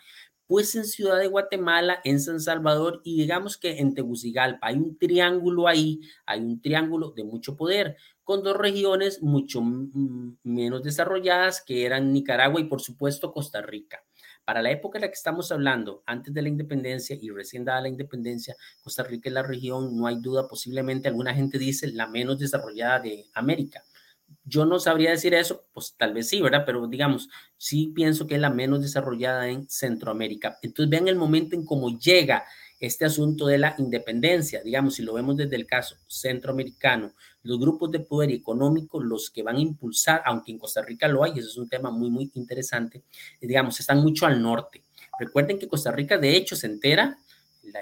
pues 0.47 0.76
en 0.76 0.85
Ciudad 0.85 1.19
de 1.19 1.26
Guatemala, 1.26 2.00
en 2.05 2.21
San 2.21 2.41
Salvador 2.41 3.00
y 3.03 3.19
digamos 3.19 3.57
que 3.57 3.79
en 3.79 3.95
Tegucigalpa. 3.95 4.69
Hay 4.69 4.76
un 4.76 4.97
triángulo 4.97 5.67
ahí, 5.67 6.00
hay 6.25 6.41
un 6.41 6.61
triángulo 6.61 7.11
de 7.11 7.25
mucho 7.25 7.57
poder, 7.57 7.97
con 8.23 8.45
dos 8.45 8.57
regiones 8.57 9.23
mucho 9.23 9.61
menos 10.45 10.83
desarrolladas 10.85 11.62
que 11.67 11.85
eran 11.85 12.12
Nicaragua 12.12 12.61
y 12.61 12.65
por 12.65 12.81
supuesto 12.81 13.33
Costa 13.33 13.61
Rica. 13.61 14.05
Para 14.47 14.62
la 14.62 14.71
época 14.71 14.97
en 14.97 15.03
la 15.03 15.09
que 15.09 15.15
estamos 15.15 15.50
hablando, 15.50 16.05
antes 16.07 16.33
de 16.33 16.41
la 16.41 16.49
independencia 16.49 17.19
y 17.21 17.31
recién 17.31 17.65
dada 17.65 17.81
la 17.81 17.88
independencia, 17.88 18.55
Costa 18.81 19.03
Rica 19.03 19.29
es 19.29 19.35
la 19.35 19.43
región, 19.43 19.97
no 19.97 20.07
hay 20.07 20.21
duda, 20.21 20.47
posiblemente 20.49 21.09
alguna 21.09 21.35
gente 21.35 21.59
dice 21.59 21.88
la 21.88 22.07
menos 22.07 22.38
desarrollada 22.38 23.00
de 23.00 23.26
América. 23.35 23.83
Yo 24.45 24.65
no 24.65 24.79
sabría 24.79 25.11
decir 25.11 25.35
eso, 25.35 25.67
pues 25.73 25.97
tal 25.97 26.15
vez 26.15 26.29
sí, 26.29 26.41
¿verdad? 26.41 26.62
Pero 26.65 26.87
digamos, 26.87 27.29
sí 27.57 27.93
pienso 27.93 28.29
que 28.29 28.37
es 28.37 28.41
la 28.41 28.50
menos 28.50 28.83
desarrollada 28.83 29.49
en 29.49 29.69
Centroamérica. 29.69 30.59
Entonces 30.62 30.91
vean 30.91 31.09
el 31.09 31.17
momento 31.17 31.57
en 31.57 31.65
cómo 31.65 31.99
llega 31.99 32.45
este 32.78 33.04
asunto 33.04 33.47
de 33.47 33.59
la 33.59 33.75
independencia, 33.78 34.62
digamos, 34.62 34.97
si 34.97 35.02
lo 35.02 35.14
vemos 35.14 35.37
desde 35.37 35.56
el 35.56 35.66
caso 35.66 35.97
centroamericano, 36.06 37.12
los 37.42 37.59
grupos 37.59 37.90
de 37.90 38.00
poder 38.00 38.30
económico, 38.30 39.00
los 39.00 39.30
que 39.30 39.42
van 39.42 39.56
a 39.56 39.61
impulsar, 39.61 40.23
aunque 40.26 40.52
en 40.52 40.59
Costa 40.59 40.83
Rica 40.83 41.09
lo 41.09 41.25
hay, 41.25 41.33
eso 41.38 41.49
es 41.49 41.56
un 41.56 41.68
tema 41.68 41.90
muy, 41.90 42.11
muy 42.11 42.30
interesante, 42.35 43.02
digamos, 43.40 43.80
están 43.80 44.00
mucho 44.00 44.26
al 44.26 44.42
norte. 44.42 44.83
Recuerden 45.18 45.59
que 45.59 45.68
Costa 45.68 45.90
Rica, 45.90 46.18
de 46.18 46.37
hecho, 46.37 46.56
se 46.56 46.66
entera, 46.66 47.18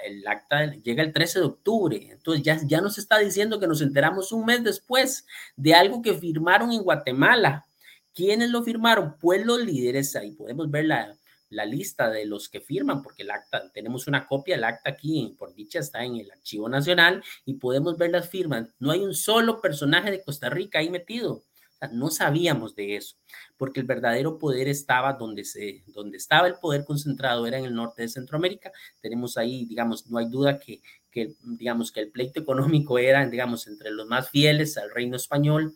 el 0.05 0.25
acta 0.27 0.73
llega 0.75 1.03
el 1.03 1.13
13 1.13 1.39
de 1.39 1.45
octubre, 1.45 2.07
entonces 2.11 2.43
ya, 2.43 2.59
ya 2.65 2.81
nos 2.81 2.97
está 2.97 3.19
diciendo 3.19 3.59
que 3.59 3.67
nos 3.67 3.81
enteramos 3.81 4.31
un 4.31 4.45
mes 4.45 4.63
después 4.63 5.25
de 5.55 5.75
algo 5.75 6.01
que 6.01 6.13
firmaron 6.13 6.71
en 6.71 6.83
Guatemala. 6.83 7.67
¿Quiénes 8.13 8.49
lo 8.49 8.63
firmaron? 8.63 9.17
Pues 9.19 9.45
los 9.45 9.59
líderes, 9.59 10.15
ahí 10.15 10.31
podemos 10.31 10.71
ver 10.71 10.85
la, 10.85 11.17
la 11.49 11.65
lista 11.65 12.09
de 12.09 12.25
los 12.25 12.49
que 12.49 12.61
firman, 12.61 13.01
porque 13.01 13.23
el 13.23 13.31
acta, 13.31 13.71
tenemos 13.71 14.07
una 14.07 14.27
copia, 14.27 14.55
el 14.55 14.63
acta 14.63 14.89
aquí, 14.89 15.35
por 15.37 15.53
dicha, 15.53 15.79
está 15.79 16.03
en 16.03 16.17
el 16.17 16.31
Archivo 16.31 16.69
Nacional 16.69 17.23
y 17.45 17.55
podemos 17.55 17.97
ver 17.97 18.11
las 18.11 18.29
firmas. 18.29 18.69
No 18.79 18.91
hay 18.91 19.01
un 19.01 19.13
solo 19.13 19.61
personaje 19.61 20.11
de 20.11 20.23
Costa 20.23 20.49
Rica 20.49 20.79
ahí 20.79 20.89
metido. 20.89 21.43
no 21.91 22.09
sabíamos 22.09 22.73
de 22.75 22.95
eso, 22.95 23.17
porque 23.57 23.81
el 23.81 23.85
verdadero 23.85 24.39
poder 24.39 24.67
estaba 24.67 25.13
donde, 25.13 25.43
se, 25.43 25.83
donde 25.87 26.17
estaba 26.17 26.47
el 26.47 26.55
poder 26.55 26.83
concentrado, 26.85 27.45
era 27.45 27.59
en 27.59 27.65
el 27.65 27.75
norte 27.75 28.01
de 28.01 28.09
Centroamérica. 28.09 28.71
Tenemos 29.01 29.37
ahí, 29.37 29.65
digamos, 29.65 30.07
no 30.07 30.17
hay 30.17 30.27
duda 30.27 30.59
que, 30.59 30.81
que 31.11 31.33
digamos, 31.43 31.91
que 31.91 32.01
el 32.01 32.11
pleito 32.11 32.39
económico 32.39 32.97
era, 32.97 33.25
digamos, 33.27 33.67
entre 33.67 33.91
los 33.91 34.07
más 34.07 34.29
fieles 34.29 34.77
al 34.77 34.91
reino 34.91 35.15
español, 35.15 35.75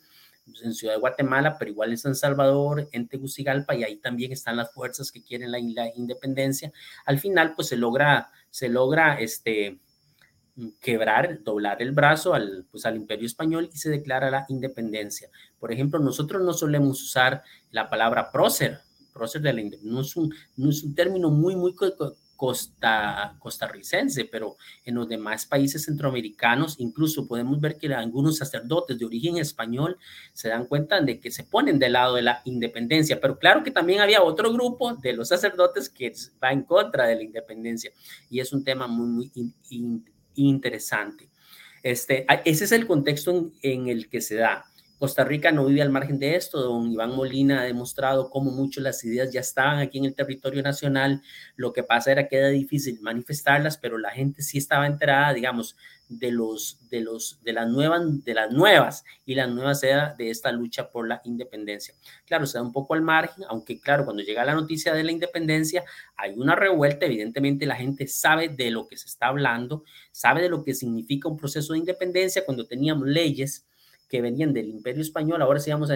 en 0.62 0.74
Ciudad 0.74 0.94
de 0.94 1.00
Guatemala, 1.00 1.58
pero 1.58 1.72
igual 1.72 1.92
en 1.92 1.98
San 1.98 2.16
Salvador, 2.16 2.88
en 2.92 3.08
Tegucigalpa, 3.08 3.76
y 3.76 3.84
ahí 3.84 3.98
también 3.98 4.32
están 4.32 4.58
las 4.58 4.74
fuerzas 4.74 5.12
que 5.12 5.24
quieren 5.24 5.52
la, 5.52 5.60
independencia. 5.60 6.72
Al 7.06 7.20
final, 7.20 7.54
pues 7.56 7.68
se 7.70 7.78
logra, 7.78 8.32
se 8.50 8.70
logra 8.70 9.20
este, 9.20 9.80
quebrar, 10.80 11.44
doblar 11.44 11.82
el 11.82 11.92
brazo 11.92 12.34
al, 12.34 12.66
pues, 12.72 12.86
al 12.86 12.96
imperio 12.96 13.26
español 13.26 13.70
y 13.74 13.78
se 13.78 13.90
declara 13.90 14.30
la 14.30 14.46
independencia. 14.50 15.30
Por 15.60 15.72
ejemplo, 15.72 16.00
nosotros 16.00 16.42
no 16.44 16.54
solemos 16.54 17.02
usar 17.02 17.44
la 17.72 17.90
palabra 17.90 18.32
prócer, 18.32 18.80
prócer 19.14 19.42
de 19.42 19.54
la 19.54 19.62
no 19.84 20.02
no 20.58 20.70
es 20.70 20.84
un 20.84 20.96
término 20.96 21.30
muy, 21.30 21.56
muy 21.56 21.74
costa, 22.40 23.36
costarricense, 23.38 24.24
pero 24.24 24.56
en 24.86 24.96
los 24.96 25.10
demás 25.10 25.46
países 25.46 25.84
centroamericanos 25.84 26.76
incluso 26.80 27.28
podemos 27.28 27.60
ver 27.60 27.78
que 27.78 27.94
algunos 27.94 28.38
sacerdotes 28.38 28.98
de 28.98 29.04
origen 29.04 29.38
español 29.38 29.98
se 30.32 30.48
dan 30.48 30.66
cuenta 30.66 31.02
de 31.02 31.20
que 31.20 31.32
se 31.32 31.44
ponen 31.44 31.80
del 31.80 31.92
lado 31.94 32.16
de 32.16 32.22
la 32.22 32.42
independencia, 32.46 33.20
pero 33.20 33.38
claro 33.38 33.62
que 33.62 33.72
también 33.72 34.00
había 34.00 34.24
otro 34.24 34.54
grupo 34.54 34.96
de 34.96 35.12
los 35.12 35.28
sacerdotes 35.28 35.90
que 35.90 36.14
va 36.42 36.54
en 36.54 36.64
contra 36.64 37.08
de 37.08 37.16
la 37.16 37.24
independencia 37.24 37.92
y 38.30 38.40
es 38.40 38.54
un 38.54 38.64
tema 38.64 38.88
muy, 38.88 39.30
muy 39.36 40.02
interesante. 40.36 41.30
Este, 41.84 42.26
ese 42.46 42.64
es 42.64 42.72
el 42.72 42.88
contexto 42.88 43.52
en 43.62 43.90
el 43.90 44.08
que 44.08 44.22
se 44.22 44.36
da. 44.36 44.64
Costa 45.00 45.24
Rica 45.24 45.52
no 45.54 45.66
vive 45.66 45.82
al 45.82 45.90
margen 45.90 46.20
de 46.20 46.36
esto. 46.36 46.62
Don 46.62 46.92
Iván 46.92 47.16
Molina 47.16 47.62
ha 47.62 47.64
demostrado 47.64 48.30
cómo 48.30 48.52
mucho 48.52 48.82
las 48.82 49.04
ideas 49.06 49.32
ya 49.32 49.40
estaban 49.40 49.80
aquí 49.80 49.98
en 49.98 50.06
el 50.06 50.14
territorio 50.14 50.62
nacional. 50.62 51.22
Lo 51.56 51.72
que 51.72 51.84
pasa 51.84 52.12
era 52.12 52.28
que 52.28 52.36
era 52.36 52.50
difícil 52.50 53.00
manifestarlas, 53.02 53.78
pero 53.78 53.98
la 53.98 54.12
gente 54.12 54.42
sí 54.42 54.58
estaba 54.58 54.86
enterada, 54.88 55.34
digamos, 55.34 55.78
de 56.10 56.32
los 56.32 56.80
de 56.90 57.02
los 57.02 57.40
de 57.44 57.54
las 57.54 57.70
nuevas 57.70 58.02
de 58.26 58.34
las 58.34 58.52
nuevas 58.52 59.06
y 59.26 59.36
las 59.36 59.48
nuevas 59.48 59.84
era 59.84 60.16
de 60.18 60.32
esta 60.32 60.52
lucha 60.52 60.90
por 60.90 61.08
la 61.08 61.22
independencia. 61.24 61.94
Claro, 62.26 62.48
se 62.48 62.58
da 62.58 62.64
un 62.64 62.74
poco 62.74 62.96
al 62.96 63.04
margen, 63.04 63.46
aunque 63.48 63.80
claro, 63.80 64.06
cuando 64.06 64.24
llega 64.24 64.44
la 64.44 64.56
noticia 64.56 64.94
de 64.94 65.04
la 65.04 65.12
independencia 65.12 65.84
hay 66.18 66.34
una 66.36 66.56
revuelta, 66.56 67.06
evidentemente 67.06 67.68
la 67.68 67.76
gente 67.76 68.08
sabe 68.08 68.50
de 68.50 68.72
lo 68.72 68.88
que 68.88 68.98
se 68.98 69.06
está 69.06 69.28
hablando, 69.28 69.84
sabe 70.12 70.42
de 70.42 70.50
lo 70.50 70.64
que 70.64 70.74
significa 70.74 71.30
un 71.30 71.38
proceso 71.38 71.74
de 71.74 71.80
independencia 71.80 72.44
cuando 72.44 72.66
teníamos 72.66 73.08
leyes 73.08 73.69
que 74.10 74.22
venían 74.22 74.54
del 74.54 74.68
imperio 74.68 75.02
español, 75.02 75.42
ahora 75.42 75.60
sí 75.60 75.70
vamos 75.70 75.92
a, 75.92 75.96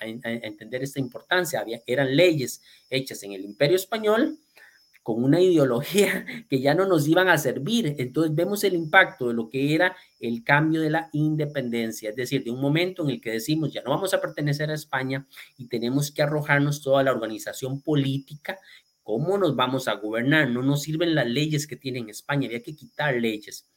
entender 0.00 0.82
esta 0.82 0.98
importancia. 0.98 1.60
Había, 1.60 1.80
eran 1.86 2.14
leyes 2.14 2.60
hechas 2.90 3.22
en 3.22 3.32
el 3.32 3.44
imperio 3.44 3.76
español 3.76 4.38
con 5.02 5.22
una 5.24 5.40
ideología 5.40 6.26
que 6.50 6.60
ya 6.60 6.74
no 6.74 6.86
nos 6.86 7.06
iban 7.08 7.28
a 7.28 7.38
servir. 7.38 7.94
Entonces 7.98 8.34
vemos 8.34 8.64
el 8.64 8.74
impacto 8.74 9.28
de 9.28 9.34
lo 9.34 9.48
que 9.48 9.74
era 9.74 9.96
el 10.18 10.42
cambio 10.42 10.82
de 10.82 10.90
la 10.90 11.08
independencia, 11.12 12.10
es 12.10 12.16
decir, 12.16 12.42
de 12.44 12.50
un 12.50 12.60
momento 12.60 13.04
en 13.04 13.10
el 13.10 13.20
que 13.20 13.30
decimos 13.30 13.72
ya 13.72 13.82
no 13.82 13.90
vamos 13.90 14.12
a 14.12 14.20
pertenecer 14.20 14.70
a 14.70 14.74
España 14.74 15.26
y 15.56 15.68
tenemos 15.68 16.10
que 16.10 16.22
arrojarnos 16.22 16.82
toda 16.82 17.02
la 17.04 17.12
organización 17.12 17.80
política. 17.80 18.58
¿Cómo 19.02 19.38
nos 19.38 19.56
vamos 19.56 19.88
a 19.88 19.94
gobernar? 19.94 20.50
No 20.50 20.62
nos 20.62 20.82
sirven 20.82 21.14
las 21.14 21.26
leyes 21.26 21.66
que 21.66 21.76
tiene 21.76 22.04
España, 22.10 22.46
había 22.46 22.62
que 22.62 22.76
quitar 22.76 23.14
leyes 23.14 23.69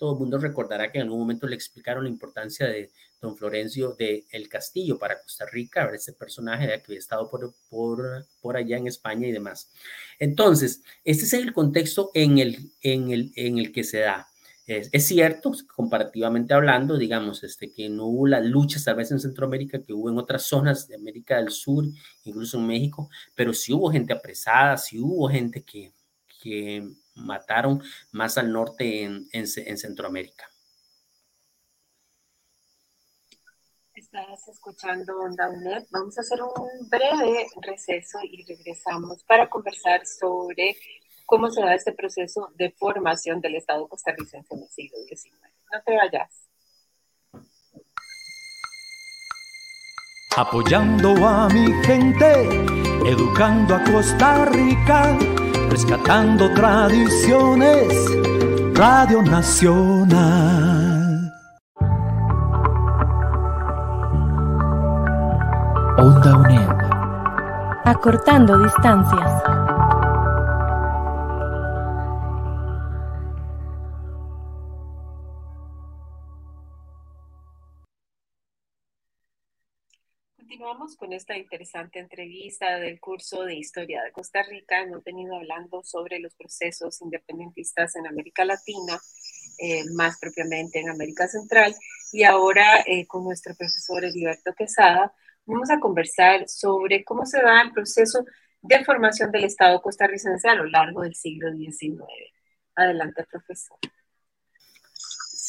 todo 0.00 0.14
el 0.14 0.18
mundo 0.18 0.38
recordará 0.38 0.90
que 0.90 0.96
en 0.96 1.04
algún 1.04 1.18
momento 1.18 1.46
le 1.46 1.54
explicaron 1.54 2.04
la 2.04 2.08
importancia 2.08 2.66
de 2.66 2.90
don 3.20 3.36
Florencio 3.36 3.92
de 3.92 4.24
El 4.30 4.48
Castillo 4.48 4.98
para 4.98 5.20
Costa 5.20 5.44
Rica, 5.52 5.90
este 5.92 6.14
personaje 6.14 6.66
que 6.66 6.84
había 6.86 6.98
estado 6.98 7.28
por, 7.28 7.52
por, 7.68 8.26
por 8.40 8.56
allá 8.56 8.78
en 8.78 8.86
España 8.86 9.28
y 9.28 9.32
demás. 9.32 9.70
Entonces, 10.18 10.82
este 11.04 11.24
es 11.24 11.34
el 11.34 11.52
contexto 11.52 12.12
en 12.14 12.38
el, 12.38 12.72
en 12.80 13.10
el, 13.10 13.30
en 13.36 13.58
el 13.58 13.72
que 13.72 13.84
se 13.84 14.00
da. 14.00 14.26
Es, 14.66 15.06
cierto, 15.06 15.52
comparativamente 15.76 16.54
hablando, 16.54 16.96
digamos, 16.96 17.44
este, 17.44 17.70
que 17.70 17.90
no 17.90 18.06
hubo 18.06 18.26
las 18.26 18.46
luchas 18.46 18.84
tal 18.84 18.96
vez 18.96 19.10
en 19.10 19.20
Centroamérica 19.20 19.82
que 19.82 19.92
hubo 19.92 20.08
en 20.08 20.16
otras 20.16 20.44
zonas 20.44 20.88
de 20.88 20.94
América 20.94 21.36
del 21.36 21.50
Sur, 21.50 21.84
incluso 22.24 22.56
en 22.56 22.66
México, 22.66 23.10
pero 23.34 23.52
sí 23.52 23.74
hubo 23.74 23.90
gente 23.90 24.14
apresada, 24.14 24.78
sí 24.78 24.98
hubo 24.98 25.28
gente 25.28 25.62
que, 25.62 25.92
que 26.40 26.88
mataron 27.20 27.82
más 28.12 28.38
al 28.38 28.52
norte 28.52 29.04
en, 29.04 29.26
en, 29.32 29.46
Centroamérica. 29.46 30.48
Estás 33.94 34.48
escuchando 34.48 35.20
Onda 35.20 35.48
UNED. 35.48 35.84
Vamos 35.90 36.16
a 36.18 36.22
hacer 36.22 36.40
un 36.42 36.88
breve 36.88 37.46
receso 37.60 38.18
y 38.22 38.44
regresamos 38.44 39.22
para 39.24 39.48
conversar 39.48 40.04
sobre 40.06 40.76
cómo 41.26 41.50
se 41.50 41.60
da 41.60 41.74
este 41.74 41.92
proceso 41.92 42.52
de 42.56 42.70
formación 42.72 43.40
del 43.40 43.56
Estado 43.56 43.86
costarricense 43.86 44.54
en 44.54 44.62
el 44.62 44.68
siglo 44.68 44.98
XIX. 45.08 45.36
No 45.72 45.82
te 45.84 45.96
vayas. 45.96 46.46
Apoyando 50.36 51.10
a 51.26 51.48
mi 51.48 51.72
gente, 51.84 52.42
educando 53.04 53.74
a 53.74 53.84
Costa 53.84 54.46
Rica 54.46 55.39
rescatando 55.70 56.52
tradiciones, 56.54 57.86
Radio 58.74 59.22
Nacional. 59.22 60.10
Onda 65.96 66.36
UNED. 66.36 66.68
Acortando 67.84 68.58
distancias. 68.58 69.59
Con 80.96 81.12
esta 81.12 81.36
interesante 81.36 81.98
entrevista 81.98 82.78
del 82.78 83.00
curso 83.00 83.44
de 83.44 83.54
Historia 83.54 84.02
de 84.02 84.12
Costa 84.12 84.42
Rica. 84.42 84.80
Hemos 84.80 85.04
venido 85.04 85.36
hablando 85.36 85.82
sobre 85.82 86.18
los 86.18 86.34
procesos 86.34 87.00
independentistas 87.02 87.96
en 87.96 88.06
América 88.06 88.44
Latina, 88.44 88.98
eh, 89.58 89.84
más 89.94 90.18
propiamente 90.18 90.80
en 90.80 90.88
América 90.88 91.28
Central. 91.28 91.74
Y 92.12 92.24
ahora 92.24 92.82
eh, 92.86 93.06
con 93.06 93.24
nuestro 93.24 93.54
profesor 93.54 94.04
Heriberto 94.04 94.54
Quesada 94.54 95.12
vamos 95.44 95.70
a 95.70 95.80
conversar 95.80 96.48
sobre 96.48 97.04
cómo 97.04 97.26
se 97.26 97.40
da 97.40 97.62
el 97.62 97.72
proceso 97.72 98.24
de 98.62 98.84
formación 98.84 99.30
del 99.30 99.44
Estado 99.44 99.80
costarricense 99.80 100.48
a 100.48 100.54
lo 100.54 100.64
largo 100.64 101.02
del 101.02 101.14
siglo 101.14 101.52
XIX. 101.52 102.04
Adelante, 102.74 103.24
profesor. 103.30 103.78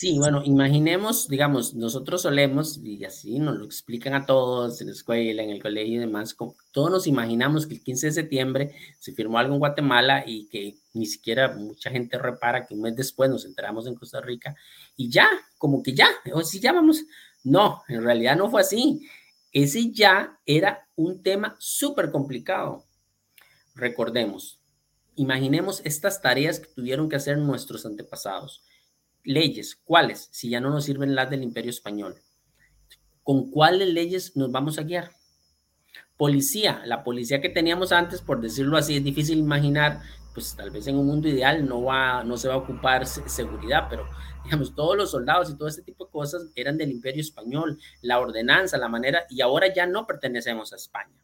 Sí, 0.02 0.18
bueno, 0.18 0.42
imaginemos, 0.44 1.28
digamos, 1.28 1.76
nosotros 1.76 2.24
solemos, 2.24 2.80
y 2.84 3.06
así 3.06 3.38
nos 3.38 3.56
lo 3.60 3.66
explican 3.66 4.16
a 4.16 4.26
todos 4.26 4.82
en 4.82 4.88
la 4.88 4.94
escuela, 4.94 5.44
en 5.44 5.52
el 5.52 5.62
colegio 5.62 5.98
y 5.98 6.00
demás, 6.00 6.36
todos 6.72 6.90
nos 6.90 7.06
imaginamos 7.06 7.68
que 7.68 7.76
el 7.76 7.84
15 7.84 8.08
de 8.08 8.12
septiembre 8.12 8.76
se 8.98 9.14
firmó 9.14 9.38
algo 9.38 9.54
en 9.54 9.60
Guatemala 9.60 10.24
y 10.26 10.48
que 10.48 10.80
ni 10.94 11.06
siquiera 11.06 11.54
mucha 11.54 11.92
gente 11.92 12.18
repara 12.18 12.66
que 12.66 12.74
un 12.74 12.82
mes 12.82 12.96
después 12.96 13.30
nos 13.30 13.46
enteramos 13.46 13.86
en 13.86 13.94
Costa 13.94 14.22
Rica 14.22 14.56
y 14.98 15.12
ya, 15.12 15.30
como 15.60 15.84
que 15.84 15.94
ya, 15.94 16.10
o 16.34 16.42
si 16.42 16.60
ya 16.60 16.74
vamos, 16.74 17.04
no, 17.44 17.84
en 17.88 18.04
realidad 18.04 18.36
no 18.36 18.50
fue 18.50 18.62
así. 18.62 19.08
Ese 19.52 19.92
ya 19.92 20.40
era 20.48 20.90
un 20.96 21.22
tema 21.22 21.56
súper 21.60 22.10
complicado 22.10 22.86
recordemos, 23.76 24.60
imaginemos 25.16 25.80
estas 25.86 26.24
tareas 26.24 26.60
que 26.60 26.74
tuvieron 26.74 27.08
que 27.08 27.18
hacer 27.18 27.38
nuestros 27.38 27.86
antepasados. 27.86 28.64
Leyes, 29.24 29.76
¿cuáles? 29.84 30.30
Si 30.32 30.50
ya 30.50 30.60
no 30.60 30.70
nos 30.70 30.86
sirven 30.86 31.16
las 31.16 31.30
del 31.30 31.44
imperio 31.44 31.70
español. 31.70 32.16
¿Con 33.24 33.52
cuáles 33.52 33.94
leyes 33.94 34.36
nos 34.36 34.52
vamos 34.52 34.80
a 34.80 34.84
guiar? 34.84 35.12
Policía, 36.18 36.82
la 36.86 37.04
policía 37.04 37.42
que 37.42 37.50
teníamos 37.50 37.92
antes, 37.92 38.22
por 38.22 38.42
decirlo 38.42 38.78
así, 38.78 38.98
es 38.98 39.04
difícil 39.04 39.38
imaginar, 39.38 40.02
pues 40.34 40.56
tal 40.56 40.72
vez 40.72 40.88
en 40.88 40.98
un 40.98 41.08
mundo 41.08 41.28
ideal 41.28 41.68
no, 41.68 41.84
va, 41.84 42.24
no 42.24 42.38
se 42.38 42.48
va 42.48 42.56
a 42.56 42.58
ocupar 42.58 43.06
seguridad, 43.06 43.88
pero 43.90 44.08
digamos, 44.44 44.74
todos 44.76 44.98
los 44.98 45.12
soldados 45.12 45.50
y 45.50 45.58
todo 45.58 45.68
este 45.68 45.84
tipo 45.84 46.06
de 46.06 46.12
cosas 46.12 46.50
eran 46.56 46.78
del 46.78 46.92
imperio 46.92 47.22
español, 47.22 47.80
la 48.02 48.20
ordenanza, 48.20 48.78
la 48.78 48.88
manera, 48.88 49.26
y 49.30 49.42
ahora 49.42 49.74
ya 49.74 49.86
no 49.86 50.08
pertenecemos 50.08 50.74
a 50.74 50.78
España. 50.78 51.24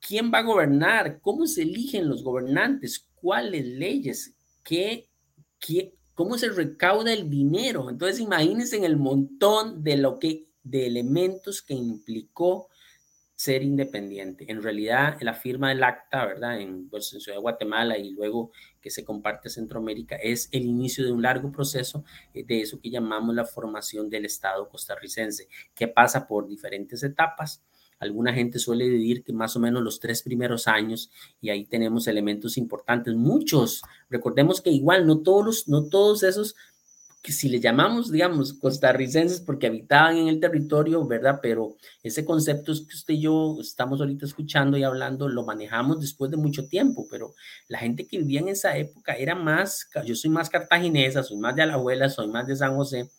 ¿Quién 0.00 0.32
va 0.32 0.38
a 0.38 0.42
gobernar? 0.42 1.20
¿Cómo 1.20 1.46
se 1.46 1.62
eligen 1.62 2.08
los 2.08 2.22
gobernantes? 2.22 3.06
¿Cuáles 3.14 3.66
leyes? 3.66 4.34
¿Qué, 4.62 5.10
qué, 5.58 5.97
¿Cómo 6.18 6.36
se 6.36 6.48
recauda 6.48 7.12
el 7.12 7.30
dinero? 7.30 7.88
Entonces 7.88 8.18
imagínense 8.18 8.76
en 8.76 8.82
el 8.82 8.96
montón 8.96 9.84
de 9.84 9.96
lo 9.96 10.18
que, 10.18 10.48
de 10.64 10.84
elementos 10.84 11.62
que 11.62 11.74
implicó 11.74 12.70
ser 13.36 13.62
independiente. 13.62 14.44
En 14.50 14.60
realidad, 14.60 15.16
la 15.20 15.32
firma 15.32 15.68
del 15.68 15.84
acta, 15.84 16.26
¿verdad? 16.26 16.60
En, 16.60 16.88
pues, 16.88 17.10
Ciudad 17.10 17.36
de 17.36 17.40
Guatemala 17.40 17.98
y 17.98 18.10
luego 18.10 18.50
que 18.80 18.90
se 18.90 19.04
comparte 19.04 19.48
Centroamérica, 19.48 20.16
es 20.16 20.48
el 20.50 20.64
inicio 20.64 21.04
de 21.04 21.12
un 21.12 21.22
largo 21.22 21.52
proceso 21.52 22.04
eh, 22.34 22.42
de 22.44 22.62
eso 22.62 22.80
que 22.80 22.90
llamamos 22.90 23.32
la 23.36 23.44
formación 23.44 24.10
del 24.10 24.24
Estado 24.24 24.68
costarricense, 24.68 25.46
que 25.72 25.86
pasa 25.86 26.26
por 26.26 26.48
diferentes 26.48 27.04
etapas. 27.04 27.62
Alguna 27.98 28.32
gente 28.32 28.58
suele 28.58 28.88
decir 28.88 29.24
que 29.24 29.32
más 29.32 29.56
o 29.56 29.60
menos 29.60 29.82
los 29.82 30.00
tres 30.00 30.22
primeros 30.22 30.68
años, 30.68 31.10
y 31.40 31.50
ahí 31.50 31.64
tenemos 31.64 32.06
elementos 32.06 32.56
importantes, 32.56 33.14
muchos. 33.14 33.82
Recordemos 34.08 34.60
que 34.60 34.70
igual 34.70 35.06
no 35.06 35.18
todos, 35.18 35.68
no 35.68 35.84
todos 35.84 36.22
esos 36.22 36.54
que 37.22 37.32
si 37.32 37.48
le 37.48 37.60
llamamos, 37.60 38.12
digamos, 38.12 38.54
costarricenses 38.54 39.40
porque 39.40 39.66
habitaban 39.66 40.16
en 40.16 40.28
el 40.28 40.40
territorio, 40.40 41.06
¿verdad? 41.06 41.40
Pero 41.42 41.76
ese 42.02 42.24
concepto 42.24 42.72
es 42.72 42.82
que 42.82 42.94
usted 42.94 43.14
y 43.14 43.22
yo 43.22 43.58
estamos 43.60 44.00
ahorita 44.00 44.24
escuchando 44.24 44.76
y 44.76 44.84
hablando, 44.84 45.28
lo 45.28 45.44
manejamos 45.44 46.00
después 46.00 46.30
de 46.30 46.36
mucho 46.36 46.68
tiempo, 46.68 47.06
pero 47.10 47.34
la 47.66 47.78
gente 47.78 48.06
que 48.06 48.18
vivía 48.18 48.40
en 48.40 48.48
esa 48.48 48.76
época 48.78 49.14
era 49.14 49.34
más, 49.34 49.88
yo 50.04 50.14
soy 50.14 50.30
más 50.30 50.48
cartaginesa, 50.48 51.22
soy 51.22 51.38
más 51.38 51.56
de 51.56 51.62
Alajuela, 51.62 52.08
soy 52.08 52.28
más 52.28 52.46
de 52.46 52.56
San 52.56 52.76
José, 52.76 53.10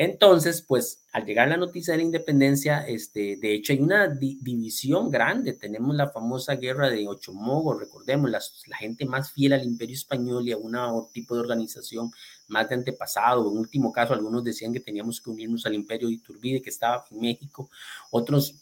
entonces, 0.00 0.62
pues 0.62 1.02
al 1.12 1.26
llegar 1.26 1.48
la 1.48 1.56
noticia 1.56 1.90
de 1.90 1.98
la 1.98 2.04
independencia, 2.04 2.86
este, 2.86 3.36
de 3.36 3.52
hecho 3.52 3.72
hay 3.72 3.80
una 3.80 4.06
división 4.06 5.10
grande. 5.10 5.54
Tenemos 5.54 5.96
la 5.96 6.10
famosa 6.10 6.54
guerra 6.54 6.88
de 6.88 7.08
Ochomogo, 7.08 7.76
recordemos, 7.76 8.30
la, 8.30 8.40
gente 8.76 9.04
más 9.06 9.32
fiel 9.32 9.54
al 9.54 9.64
imperio 9.64 9.96
español 9.96 10.46
y 10.46 10.52
a 10.52 10.56
un 10.56 10.72
tipo 11.12 11.34
de 11.34 11.40
organización 11.40 12.12
más 12.46 12.68
de 12.68 12.76
antepasado. 12.76 13.50
En 13.50 13.58
último 13.58 13.90
caso, 13.92 14.14
algunos 14.14 14.44
decían 14.44 14.72
que 14.72 14.78
teníamos 14.78 15.20
que 15.20 15.30
unirnos 15.30 15.66
al 15.66 15.74
imperio 15.74 16.06
de 16.06 16.14
Iturbide, 16.14 16.62
que 16.62 16.70
estaba 16.70 17.04
en 17.10 17.20
México. 17.20 17.68
Otros 18.12 18.54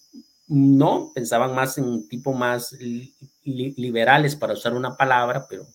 no, 0.46 1.12
pensaban 1.14 1.54
más 1.54 1.76
en 1.76 1.84
un 1.84 2.08
tipo 2.08 2.32
más 2.32 2.74
liberales, 3.44 4.36
para 4.36 4.54
usar 4.54 4.72
una 4.72 4.96
palabra, 4.96 5.46
pero 5.50 5.66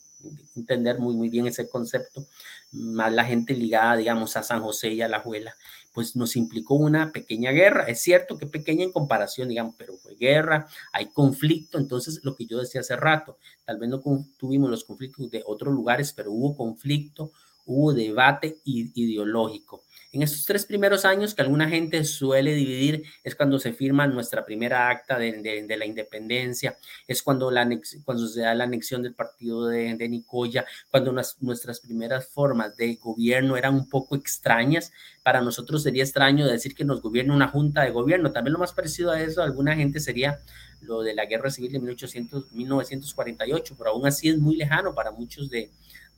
entender 0.56 1.00
muy, 1.00 1.16
muy 1.16 1.30
bien 1.30 1.48
ese 1.48 1.70
concepto 1.70 2.26
más 2.72 3.12
la 3.12 3.26
gente 3.26 3.54
ligada, 3.54 3.98
digamos, 3.98 4.36
a 4.38 4.44
San 4.44 4.62
José 4.62 4.94
y 4.94 5.02
a 5.02 5.08
la 5.08 5.20
Juela, 5.20 5.56
pues 5.94 6.16
nos 6.16 6.36
implicó 6.36 6.76
una 6.76 7.12
pequeña 7.12 7.52
guerra. 7.52 7.84
Es 7.84 8.02
cierto 8.02 8.38
que 8.38 8.48
pequeña 8.48 8.84
en 8.84 8.92
comparación, 8.92 9.50
digamos, 9.50 9.76
pero 9.78 9.98
fue 9.98 10.16
guerra, 10.16 10.68
hay 10.94 11.08
conflicto, 11.08 11.78
entonces 11.78 12.22
lo 12.24 12.36
que 12.36 12.46
yo 12.46 12.60
decía 12.60 12.82
hace 12.82 12.96
rato, 12.96 13.38
tal 13.66 13.78
vez 13.78 13.90
no 13.90 14.02
tuvimos 14.38 14.70
los 14.70 14.84
conflictos 14.84 15.30
de 15.30 15.44
otros 15.46 15.74
lugares, 15.74 16.14
pero 16.14 16.32
hubo 16.32 16.56
conflicto, 16.56 17.32
hubo 17.66 17.94
debate 17.94 18.58
ideológico. 18.64 19.84
En 20.14 20.24
estos 20.24 20.44
tres 20.44 20.66
primeros 20.66 21.06
años 21.06 21.34
que 21.34 21.42
alguna 21.42 21.70
gente 21.70 22.04
suele 22.04 22.54
dividir 22.54 23.04
es 23.24 23.34
cuando 23.34 23.60
se 23.60 23.72
firma 23.72 24.08
nuestra 24.08 24.44
primera 24.44 24.90
acta 24.90 25.18
de, 25.18 25.66
la 25.78 25.86
independencia, 25.86 26.78
es 27.08 27.24
cuando, 27.24 27.50
la, 27.50 27.66
cuando 28.04 28.28
se 28.28 28.42
da 28.42 28.54
la 28.54 28.66
anexión 28.66 29.04
del 29.04 29.14
partido 29.14 29.68
de, 29.68 30.10
Nicoya, 30.10 30.66
cuando 30.90 31.14
nuestras 31.14 31.80
primeras 31.80 32.28
formas 32.28 32.76
de 32.76 32.96
gobierno 32.96 33.56
eran 33.56 33.74
un 33.76 33.90
poco 33.90 34.18
extrañas. 34.18 34.92
Para 35.24 35.40
nosotros 35.40 35.84
sería 35.84 36.04
extraño 36.04 36.46
decir 36.46 36.76
que 36.76 36.84
nos 36.84 37.02
gobierna 37.02 37.34
una 37.34 37.48
junta 37.48 37.84
de 37.84 37.92
gobierno. 37.92 38.34
También 38.34 38.52
lo 38.54 38.60
más 38.60 38.74
parecido 38.74 39.12
a 39.12 39.22
eso, 39.22 39.42
alguna 39.42 39.78
gente 39.78 40.02
sería 40.02 40.40
lo 40.82 41.04
de 41.04 41.14
la 41.14 41.26
guerra 41.26 41.50
civil 41.52 41.72
de 41.72 41.80
1800, 41.80 42.52
1948, 42.52 43.76
pero 43.78 43.92
aún 43.92 44.06
así 44.06 44.28
es 44.28 44.38
muy 44.38 44.58
lejano 44.58 44.94
para 44.94 45.12
muchos 45.12 45.50
de, 45.50 45.72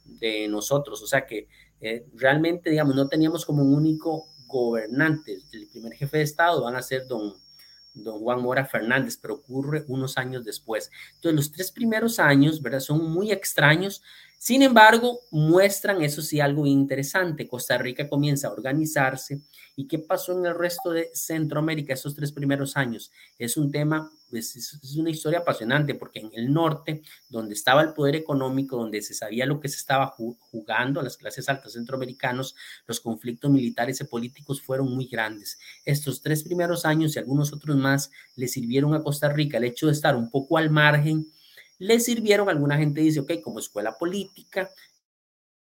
de 0.06 0.47
nosotros. 0.47 1.01
O 1.03 1.06
sea 1.08 1.27
que 1.27 1.47
eh, 1.86 2.06
realmente, 2.15 2.69
digamos, 2.69 2.96
no 2.96 3.10
teníamos 3.10 3.46
como 3.46 3.62
un 3.62 3.76
único 3.76 4.30
gobernante. 4.48 5.39
El 5.52 5.67
primer 5.67 5.93
jefe 5.93 6.17
de 6.17 6.24
Estado 6.24 6.63
van 6.63 6.78
a 6.78 6.82
ser 6.82 7.08
don, 7.08 7.34
don 7.93 8.19
Juan 8.22 8.41
Mora 8.41 8.65
Fernández, 8.65 9.17
pero 9.22 9.34
ocurre 9.34 9.84
unos 9.89 10.17
años 10.17 10.46
después. 10.46 10.89
Entonces, 11.15 11.36
los 11.36 11.52
tres 11.52 11.72
primeros 11.72 12.19
años, 12.19 12.62
¿verdad? 12.62 12.80
Son 12.80 13.12
muy 13.12 13.34
extraños 13.34 14.02
sin 14.43 14.62
embargo, 14.62 15.21
muestran, 15.32 16.01
eso 16.01 16.21
sí, 16.21 16.41
algo 16.41 16.65
interesante. 16.65 17.47
Costa 17.47 17.77
Rica 17.77 18.10
comienza 18.10 18.49
a 18.49 18.51
organizarse. 18.51 19.39
¿Y 19.77 19.88
qué 19.88 19.99
pasó 19.99 20.38
en 20.38 20.45
el 20.45 20.53
resto 20.53 20.91
de 20.91 21.10
Centroamérica 21.13 21.93
esos 21.93 22.13
tres 22.13 22.34
primeros 22.34 22.75
años? 22.75 23.10
Es 23.39 23.56
un 23.56 23.71
tema, 23.71 24.12
pues, 24.29 24.58
es, 24.58 24.97
una 24.97 25.12
historia 25.12 25.39
apasionante 25.39 25.95
porque 25.95 26.19
en 26.19 26.29
el 26.34 26.51
norte, 26.51 27.03
donde 27.29 27.53
estaba 27.53 27.84
el 27.84 27.93
poder 27.93 28.17
económico, 28.17 28.75
donde 28.75 29.01
se 29.01 29.13
sabía 29.13 29.45
lo 29.45 29.62
que 29.62 29.69
se 29.69 29.77
estaba 29.77 30.08
jugando 30.08 30.99
a 30.99 31.03
las 31.03 31.15
clases 31.15 31.47
altas 31.47 31.71
centroamericanos, 31.71 32.53
los 32.86 32.99
conflictos 32.99 33.49
militares 33.49 34.01
y 34.01 34.03
políticos 34.03 34.62
fueron 34.62 34.93
muy 34.93 35.08
grandes. 35.08 35.58
Estos 35.86 36.21
tres 36.21 36.43
primeros 36.43 36.84
años 36.84 37.15
y 37.15 37.19
algunos 37.19 37.53
otros 37.53 37.77
más 37.77 38.12
le 38.36 38.49
sirvieron 38.49 38.93
a 38.93 39.03
Costa 39.03 39.29
Rica 39.29 39.58
el 39.58 39.63
hecho 39.63 39.86
de 39.86 39.93
estar 39.93 40.17
un 40.17 40.29
poco 40.29 40.58
al 40.58 40.69
margen 40.69 41.32
le 41.84 42.00
sirvieron, 42.00 42.48
alguna 42.48 42.78
gente 42.78 43.02
dice, 43.02 43.19
ok, 43.19 43.41
como 43.43 43.60
escuela 43.60 43.98
política, 43.98 44.69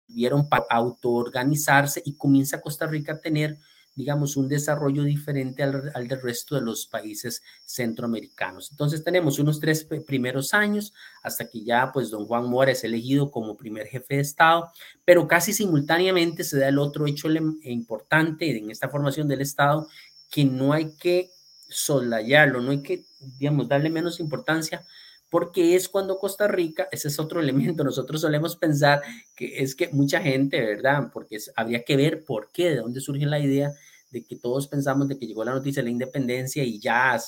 sirvieron 0.05 0.47
para 0.47 0.65
autoorganizarse 0.69 2.03
y 2.05 2.15
comienza 2.15 2.61
Costa 2.61 2.85
Rica 2.85 3.13
a 3.13 3.19
tener, 3.19 3.57
digamos, 3.95 4.37
un 4.37 4.47
desarrollo 4.47 5.01
diferente 5.03 5.63
al, 5.63 5.91
al, 5.95 6.07
del 6.07 6.21
resto 6.21 6.53
de 6.53 6.61
los 6.61 6.85
países 6.85 7.41
centroamericanos. 7.65 8.69
Entonces 8.69 9.03
tenemos 9.03 9.39
unos 9.39 9.59
tres 9.59 9.87
primeros 10.05 10.53
años 10.53 10.93
hasta 11.23 11.49
que 11.49 11.63
ya, 11.63 11.91
pues, 11.91 12.11
don 12.11 12.27
Juan 12.27 12.47
Mora 12.47 12.73
es 12.73 12.83
elegido 12.83 13.31
como 13.31 13.57
primer 13.57 13.87
jefe 13.87 14.17
de 14.17 14.21
Estado, 14.21 14.69
pero 15.03 15.27
casi 15.27 15.51
simultáneamente 15.51 16.43
se 16.43 16.59
da 16.59 16.67
el 16.67 16.77
otro 16.77 17.07
hecho 17.07 17.27
importante 17.63 18.55
en 18.55 18.69
esta 18.69 18.87
formación 18.87 19.27
del 19.27 19.41
Estado 19.41 19.87
que 20.29 20.45
no 20.45 20.73
hay 20.73 20.95
que 20.95 21.31
soslayarlo, 21.69 22.61
no 22.61 22.69
hay 22.69 22.83
que, 22.83 23.03
digamos, 23.19 23.67
darle 23.67 23.89
menos 23.89 24.19
importancia 24.19 24.85
porque 25.33 25.75
es 25.75 25.89
cuando 25.89 26.19
Costa 26.19 26.47
Rica, 26.47 26.87
ese 26.91 27.07
es 27.07 27.17
otro 27.17 27.39
elemento, 27.41 27.83
nosotros 27.83 28.21
solemos 28.21 28.55
pensar 28.55 29.01
que 29.35 29.63
es 29.63 29.73
que 29.73 29.89
mucha 29.91 30.21
gente, 30.21 30.61
¿verdad? 30.61 31.09
Porque 31.11 31.39
habría 31.55 31.83
que 31.83 31.97
ver 31.97 32.23
por 32.23 32.51
qué, 32.51 32.69
de 32.69 32.75
dónde 32.75 33.01
surge 33.01 33.25
la 33.25 33.39
idea 33.39 33.71
de 34.11 34.23
que 34.23 34.35
todos 34.35 34.67
pensamos 34.67 35.07
de 35.07 35.17
que 35.17 35.25
llegó 35.25 35.43
la 35.43 35.55
noticia 35.55 35.81
de 35.81 35.85
la 35.85 35.91
independencia 35.91 36.63
y 36.63 36.79
ya, 36.79 37.19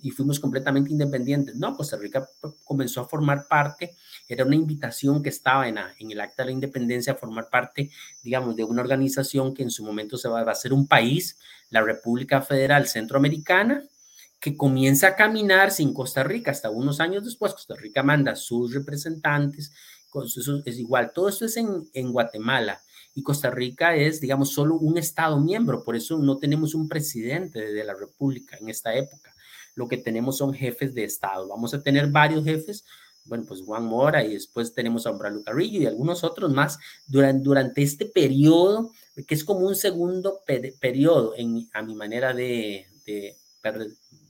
y 0.00 0.12
fuimos 0.12 0.38
completamente 0.38 0.92
independientes. 0.92 1.56
No, 1.56 1.76
Costa 1.76 1.96
Rica 1.96 2.24
comenzó 2.62 3.00
a 3.00 3.08
formar 3.08 3.48
parte, 3.48 3.96
era 4.28 4.44
una 4.44 4.54
invitación 4.54 5.20
que 5.20 5.30
estaba 5.30 5.66
en, 5.66 5.76
en 5.98 6.12
el 6.12 6.20
acta 6.20 6.44
de 6.44 6.50
la 6.50 6.52
independencia 6.52 7.14
a 7.14 7.16
formar 7.16 7.48
parte, 7.50 7.90
digamos, 8.22 8.54
de 8.54 8.62
una 8.62 8.82
organización 8.82 9.54
que 9.54 9.64
en 9.64 9.72
su 9.72 9.82
momento 9.82 10.16
se 10.16 10.28
va, 10.28 10.44
va 10.44 10.52
a 10.52 10.54
ser 10.54 10.72
un 10.72 10.86
país, 10.86 11.36
la 11.68 11.82
República 11.82 12.42
Federal 12.42 12.86
Centroamericana, 12.86 13.82
que 14.44 14.58
comienza 14.58 15.08
a 15.08 15.16
caminar 15.16 15.70
sin 15.70 15.94
Costa 15.94 16.22
Rica. 16.22 16.50
Hasta 16.50 16.68
unos 16.68 17.00
años 17.00 17.24
después, 17.24 17.54
Costa 17.54 17.76
Rica 17.76 18.02
manda 18.02 18.36
sus 18.36 18.74
representantes, 18.74 19.72
es 20.66 20.78
igual, 20.78 21.12
todo 21.14 21.30
esto 21.30 21.46
es 21.46 21.56
en, 21.56 21.88
en 21.94 22.12
Guatemala 22.12 22.78
y 23.14 23.22
Costa 23.22 23.50
Rica 23.50 23.96
es, 23.96 24.20
digamos, 24.20 24.52
solo 24.52 24.76
un 24.76 24.98
Estado 24.98 25.40
miembro, 25.40 25.82
por 25.82 25.96
eso 25.96 26.18
no 26.18 26.36
tenemos 26.36 26.74
un 26.74 26.90
presidente 26.90 27.72
de 27.72 27.84
la 27.84 27.94
República 27.94 28.58
en 28.60 28.68
esta 28.68 28.94
época. 28.94 29.34
Lo 29.76 29.88
que 29.88 29.96
tenemos 29.96 30.36
son 30.36 30.52
jefes 30.52 30.94
de 30.94 31.04
Estado. 31.04 31.48
Vamos 31.48 31.72
a 31.72 31.82
tener 31.82 32.08
varios 32.08 32.44
jefes, 32.44 32.84
bueno, 33.24 33.44
pues 33.48 33.62
Juan 33.62 33.86
Mora 33.86 34.22
y 34.24 34.34
después 34.34 34.74
tenemos 34.74 35.06
a 35.06 35.12
Umbralo 35.12 35.42
Carrillo 35.42 35.80
y 35.80 35.86
algunos 35.86 36.22
otros 36.22 36.52
más 36.52 36.78
durante, 37.06 37.42
durante 37.42 37.82
este 37.82 38.04
periodo, 38.04 38.92
que 39.26 39.34
es 39.34 39.42
como 39.42 39.60
un 39.60 39.74
segundo 39.74 40.42
periodo, 40.80 41.32
en, 41.34 41.66
a 41.72 41.80
mi 41.80 41.94
manera 41.94 42.34
de, 42.34 42.86
de, 43.06 43.38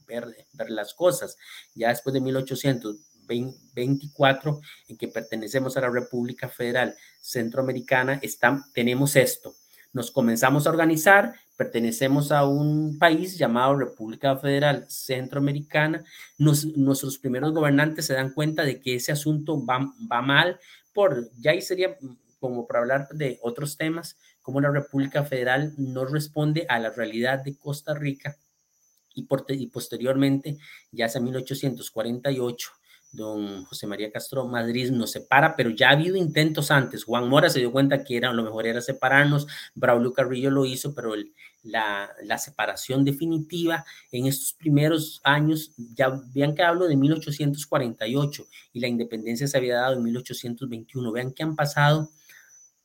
ver, 0.07 0.47
las 0.69 0.95
cosas. 0.95 1.37
Ya 1.75 1.89
después 1.89 2.15
de 2.15 2.21
1824, 2.21 4.61
en 4.89 4.97
que 4.97 5.09
pertenecemos 5.09 5.77
a 5.77 5.81
la 5.83 5.91
República 5.91 6.49
Federal 6.49 6.95
Centroamericana, 7.21 8.19
están, 8.23 8.63
tenemos 8.73 9.17
esto. 9.17 9.57
nos 9.93 10.11
comenzamos 10.11 10.67
a 10.67 10.71
organizar, 10.71 11.35
pertenecemos 11.57 12.33
a 12.33 12.47
un 12.47 12.99
país 12.99 13.39
llamado 13.39 13.77
República 13.77 14.37
Federal 14.37 14.87
Centroamericana. 14.89 16.05
nuestros 16.39 17.19
primeros 17.19 17.53
gobernantes 17.53 18.07
se 18.07 18.15
dan 18.15 18.33
cuenta 18.33 18.65
de 18.65 18.81
que 18.81 18.97
ese 18.97 19.13
asunto 19.13 19.65
va, 19.65 19.93
va 20.11 20.21
mal, 20.21 20.59
por, 20.93 21.31
ya 21.39 21.53
ahí 21.53 21.63
sería 21.63 21.97
como 22.41 22.67
para 22.67 22.81
hablar 22.81 23.09
de 23.13 23.39
otros 23.43 23.77
temas, 23.77 24.17
como 24.43 24.61
la 24.61 24.71
República 24.71 25.25
Federal 25.25 25.73
no 25.79 26.05
responde 26.05 26.67
a 26.69 26.79
la 26.79 26.91
realidad 26.91 27.43
de 27.43 27.57
Costa 27.57 27.95
Rica 27.95 28.37
y, 29.15 29.67
posteriormente, 29.69 30.59
ya 30.91 31.07
hacia 31.07 31.21
1848, 31.21 32.69
don 33.13 33.65
José 33.65 33.87
María 33.87 34.11
Castro 34.11 34.47
Madrid 34.47 34.91
nos 34.91 35.13
separa, 35.13 35.55
pero 35.57 35.71
ya 35.71 35.89
ha 35.89 35.93
habido 35.93 36.17
intentos 36.17 36.71
antes. 36.71 37.05
Juan 37.05 37.29
Mora 37.29 37.49
se 37.49 37.61
dio 37.61 37.71
cuenta 37.71 38.03
que 38.03 38.17
era, 38.17 38.33
lo 38.33 38.43
mejor 38.43 38.67
era 38.67 38.81
separarnos, 38.81 39.47
Braulio 39.75 40.13
Carrillo 40.13 40.51
lo 40.51 40.65
hizo, 40.67 40.95
pero 40.95 41.15
la, 41.63 42.11
la, 42.25 42.39
separación 42.39 43.05
definitiva 43.05 43.85
en 44.11 44.27
estos 44.27 44.53
primeros 44.55 45.21
años, 45.25 45.73
ya 45.95 46.21
vean 46.35 46.55
que 46.55 46.63
hablo 46.63 46.87
de 46.87 46.97
1848 46.97 48.47
y 48.73 48.81
la 48.81 48.89
independencia 48.89 49.47
se 49.47 49.57
había 49.57 49.77
dado 49.77 49.95
en 49.95 50.03
1821. 50.03 51.13
Vean 51.13 51.33
que 51.33 51.43
han 51.43 51.57
pasado 51.57 52.11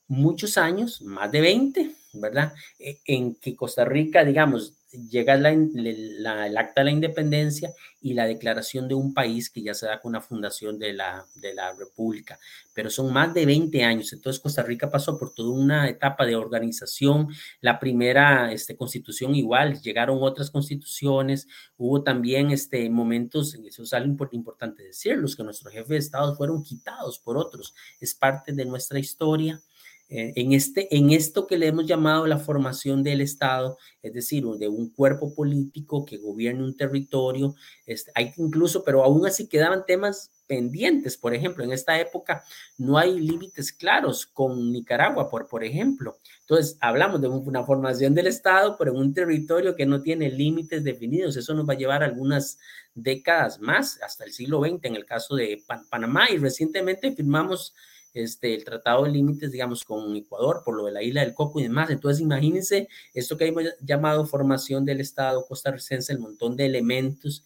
muchos 0.07 0.57
años, 0.57 1.01
más 1.01 1.31
de 1.31 1.41
20, 1.41 1.95
¿verdad? 2.13 2.53
E, 2.79 2.99
en 3.05 3.35
que 3.35 3.55
Costa 3.55 3.85
Rica, 3.85 4.23
digamos, 4.25 4.73
llega 4.91 5.35
la, 5.35 5.51
el 5.51 6.57
acta 6.57 6.81
de 6.81 6.85
la 6.85 6.91
independencia 6.91 7.73
y 8.01 8.13
la 8.13 8.25
declaración 8.25 8.87
de 8.87 8.95
un 8.95 9.13
país 9.13 9.49
que 9.49 9.61
ya 9.61 9.73
se 9.73 9.85
da 9.85 9.99
con 9.99 10.13
la 10.13 10.21
fundación 10.21 10.79
de 10.79 10.93
la, 10.93 11.25
de 11.35 11.53
la 11.53 11.73
República. 11.73 12.39
Pero 12.73 12.89
son 12.89 13.13
más 13.13 13.33
de 13.33 13.45
20 13.45 13.83
años. 13.83 14.13
Entonces 14.13 14.41
Costa 14.41 14.63
Rica 14.63 14.89
pasó 14.89 15.17
por 15.19 15.33
toda 15.33 15.51
una 15.51 15.89
etapa 15.89 16.25
de 16.25 16.35
organización. 16.35 17.27
La 17.61 17.79
primera 17.79 18.51
este, 18.51 18.75
constitución 18.75 19.35
igual, 19.35 19.81
llegaron 19.81 20.19
otras 20.21 20.49
constituciones. 20.49 21.47
Hubo 21.77 22.01
también 22.01 22.51
este, 22.51 22.89
momentos, 22.89 23.55
eso 23.55 23.83
es 23.83 23.93
algo 23.93 24.27
importante 24.31 24.83
decirlos, 24.83 25.35
que 25.35 25.43
nuestros 25.43 25.73
jefes 25.73 25.89
de 25.89 25.97
Estado 25.97 26.35
fueron 26.35 26.63
quitados 26.63 27.19
por 27.19 27.37
otros. 27.37 27.75
Es 27.99 28.15
parte 28.15 28.53
de 28.53 28.65
nuestra 28.65 28.99
historia. 28.99 29.61
Eh, 30.09 30.33
en, 30.35 30.53
este, 30.53 30.95
en 30.95 31.11
esto 31.11 31.45
que 31.45 31.57
le 31.57 31.67
hemos 31.67 31.85
llamado 31.85 32.25
la 32.25 32.39
formación 32.39 33.03
del 33.03 33.21
Estado, 33.21 33.77
es 34.01 34.13
decir, 34.13 34.43
de 34.43 34.67
un 34.67 34.89
cuerpo 34.89 35.35
político 35.35 36.03
que 36.03 36.17
gobierne 36.17 36.63
un 36.63 36.75
territorio, 36.75 37.55
este, 37.85 38.11
hay 38.15 38.33
incluso, 38.37 38.83
pero 38.83 39.03
aún 39.03 39.27
así 39.27 39.47
quedaban 39.47 39.85
temas 39.85 40.31
pendientes. 40.47 41.15
Por 41.15 41.35
ejemplo, 41.35 41.63
en 41.63 41.71
esta 41.71 41.99
época 41.99 42.43
no 42.75 42.97
hay 42.97 43.19
límites 43.19 43.71
claros 43.71 44.25
con 44.25 44.71
Nicaragua, 44.71 45.29
por, 45.29 45.47
por 45.47 45.63
ejemplo. 45.63 46.17
Entonces, 46.41 46.75
hablamos 46.81 47.21
de 47.21 47.27
una 47.27 47.63
formación 47.63 48.15
del 48.15 48.25
Estado, 48.25 48.75
pero 48.79 48.91
en 48.91 48.97
un 48.97 49.13
territorio 49.13 49.75
que 49.75 49.85
no 49.85 50.01
tiene 50.01 50.31
límites 50.31 50.83
definidos. 50.83 51.37
Eso 51.37 51.53
nos 51.53 51.69
va 51.69 51.73
a 51.73 51.77
llevar 51.77 52.01
algunas 52.01 52.57
décadas 52.95 53.59
más, 53.59 54.01
hasta 54.01 54.23
el 54.23 54.31
siglo 54.33 54.59
XX, 54.61 54.85
en 54.85 54.95
el 54.95 55.05
caso 55.05 55.35
de 55.35 55.63
Panamá. 55.91 56.31
Y 56.31 56.37
recientemente 56.37 57.11
firmamos 57.11 57.75
este, 58.13 58.53
el 58.53 58.63
tratado 58.63 59.03
de 59.03 59.11
límites, 59.11 59.51
digamos, 59.51 59.83
con 59.83 60.15
Ecuador 60.15 60.61
por 60.63 60.75
lo 60.75 60.85
de 60.85 60.91
la 60.91 61.03
isla 61.03 61.21
del 61.21 61.33
Coco 61.33 61.59
y 61.59 61.63
demás. 61.63 61.89
Entonces, 61.89 62.21
imagínense 62.21 62.87
esto 63.13 63.37
que 63.37 63.47
hemos 63.47 63.63
llamado 63.81 64.25
formación 64.25 64.85
del 64.85 65.01
Estado 65.01 65.45
costarricense, 65.45 66.11
el 66.13 66.19
montón 66.19 66.55
de 66.55 66.65
elementos 66.65 67.43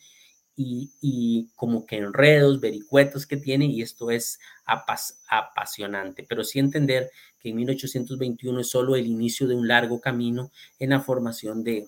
y, 0.55 1.49
como 1.55 1.85
que 1.85 1.97
enredos, 1.97 2.59
vericuetos 2.59 3.25
que 3.25 3.37
tiene, 3.37 3.65
y 3.65 3.81
esto 3.81 4.11
es 4.11 4.39
apasionante. 4.65 6.25
Pero 6.27 6.43
sí 6.43 6.59
entender 6.59 7.09
que 7.39 7.49
en 7.49 7.55
1821 7.55 8.59
es 8.59 8.69
solo 8.69 8.95
el 8.95 9.07
inicio 9.07 9.47
de 9.47 9.55
un 9.55 9.67
largo 9.67 9.99
camino 9.99 10.51
en 10.79 10.91
la 10.91 11.01
formación 11.01 11.63
de 11.63 11.87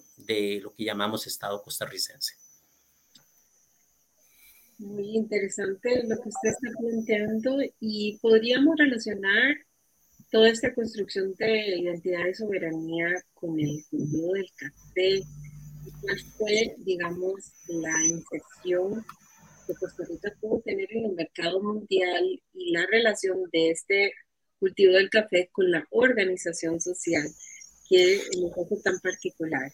lo 0.62 0.74
que 0.74 0.84
llamamos 0.84 1.28
Estado 1.28 1.62
costarricense. 1.64 2.45
Muy 4.78 5.16
interesante 5.16 6.04
lo 6.04 6.18
que 6.22 6.30
usted 6.30 6.50
está 6.50 6.70
planteando 6.78 7.60
y 7.80 8.18
podríamos 8.22 8.76
relacionar 8.78 9.56
toda 10.30 10.50
esta 10.50 10.74
construcción 10.74 11.34
de 11.36 11.78
identidad 11.78 12.28
y 12.28 12.34
soberanía 12.34 13.08
con 13.34 13.58
el 13.58 13.84
cultivo 13.90 14.34
del 14.34 14.52
café. 14.58 15.22
¿Cuál 16.02 16.20
fue, 16.38 16.76
digamos, 16.80 17.54
la 17.68 18.06
infección 18.06 19.06
que 19.66 19.74
Costa 19.76 20.04
Rica 20.10 20.34
pudo 20.42 20.62
tener 20.62 20.92
en 20.92 21.06
el 21.06 21.14
mercado 21.14 21.62
mundial 21.62 22.42
y 22.54 22.72
la 22.74 22.86
relación 22.88 23.38
de 23.54 23.70
este 23.72 24.12
cultivo 24.60 24.94
del 24.94 25.10
café 25.10 25.50
con 25.54 25.72
la 25.72 25.88
organización 25.92 26.82
social 26.82 27.28
que 27.90 28.20
nos 28.42 28.52
hace 28.58 28.82
tan 28.84 29.00
particular? 29.00 29.72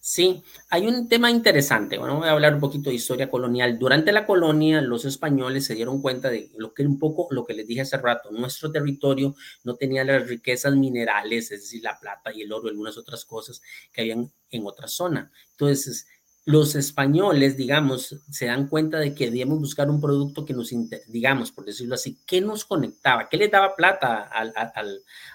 Sí, 0.00 0.42
hay 0.70 0.86
un 0.86 1.08
tema 1.08 1.30
interesante. 1.30 1.98
Bueno, 1.98 2.18
voy 2.18 2.28
a 2.28 2.32
hablar 2.32 2.54
un 2.54 2.60
poquito 2.60 2.88
de 2.88 2.96
historia 2.96 3.28
colonial. 3.28 3.78
Durante 3.78 4.12
la 4.12 4.26
colonia, 4.26 4.80
los 4.80 5.04
españoles 5.04 5.66
se 5.66 5.74
dieron 5.74 6.00
cuenta 6.00 6.30
de 6.30 6.50
lo 6.56 6.72
que 6.72 6.86
un 6.86 6.98
poco 6.98 7.26
lo 7.30 7.44
que 7.44 7.52
les 7.52 7.66
dije 7.66 7.80
hace 7.80 7.98
rato. 7.98 8.30
Nuestro 8.30 8.70
territorio 8.70 9.34
no 9.64 9.74
tenía 9.74 10.04
las 10.04 10.26
riquezas 10.28 10.74
minerales, 10.76 11.50
es 11.50 11.62
decir, 11.62 11.82
la 11.82 11.98
plata 11.98 12.32
y 12.32 12.42
el 12.42 12.52
oro 12.52 12.68
y 12.68 12.70
algunas 12.70 12.96
otras 12.96 13.24
cosas 13.24 13.60
que 13.92 14.02
habían 14.02 14.32
en 14.50 14.66
otra 14.66 14.86
zona. 14.86 15.32
Entonces, 15.50 16.06
los 16.44 16.76
españoles, 16.76 17.56
digamos, 17.56 18.16
se 18.30 18.46
dan 18.46 18.68
cuenta 18.68 18.98
de 19.00 19.14
que 19.14 19.26
debíamos 19.26 19.58
buscar 19.58 19.90
un 19.90 20.00
producto 20.00 20.46
que 20.46 20.54
nos, 20.54 20.72
digamos, 21.08 21.50
por 21.52 21.64
decirlo 21.64 21.96
así, 21.96 22.18
¿qué 22.24 22.40
nos 22.40 22.64
conectaba? 22.64 23.28
¿Qué 23.28 23.36
les 23.36 23.50
daba 23.50 23.74
plata 23.74 24.30
a, 24.32 24.82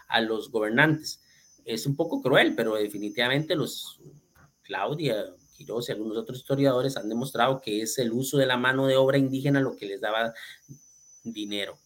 a 0.08 0.22
los 0.22 0.50
gobernantes? 0.50 1.22
Es 1.66 1.86
un 1.86 1.96
poco 1.96 2.22
cruel, 2.22 2.56
pero 2.56 2.76
definitivamente 2.76 3.56
los 3.56 4.00
Claudia, 4.64 5.26
Quiroz 5.56 5.90
y 5.90 5.92
algunos 5.92 6.18
otros 6.18 6.40
historiadores 6.40 6.98
han 6.98 7.10
demostrado 7.10 7.62
que 7.62 7.82
es 7.82 7.98
el 8.00 8.12
uso 8.12 8.38
de 8.38 8.46
la 8.46 8.58
mano 8.58 8.88
de 8.88 8.96
obra 8.96 9.18
indígena 9.18 9.60
lo 9.60 9.76
que 9.76 9.86
les 9.86 10.02
daba 10.02 10.34
dinero. 11.24 11.78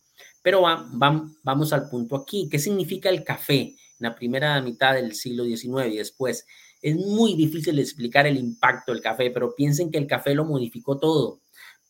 Pero 0.42 0.62
vamos 0.62 1.74
al 1.74 1.90
punto 1.90 2.16
aquí. 2.16 2.48
¿Qué 2.50 2.60
significa 2.60 3.10
el 3.10 3.24
café 3.24 3.62
en 3.62 3.76
la 4.00 4.16
primera 4.16 4.62
mitad 4.62 4.94
del 4.94 5.14
siglo 5.14 5.44
XIX 5.44 5.94
y 5.94 5.98
después? 5.98 6.46
Es 6.82 6.96
muy 6.96 7.36
difícil 7.36 7.78
explicar 7.80 8.28
el 8.28 8.38
impacto 8.38 8.94
del 8.94 9.02
café, 9.02 9.32
pero 9.32 9.56
piensen 9.56 9.92
que 9.92 9.98
el 9.98 10.08
café 10.08 10.34
lo 10.34 10.46
modificó 10.46 10.98
todo 10.98 11.42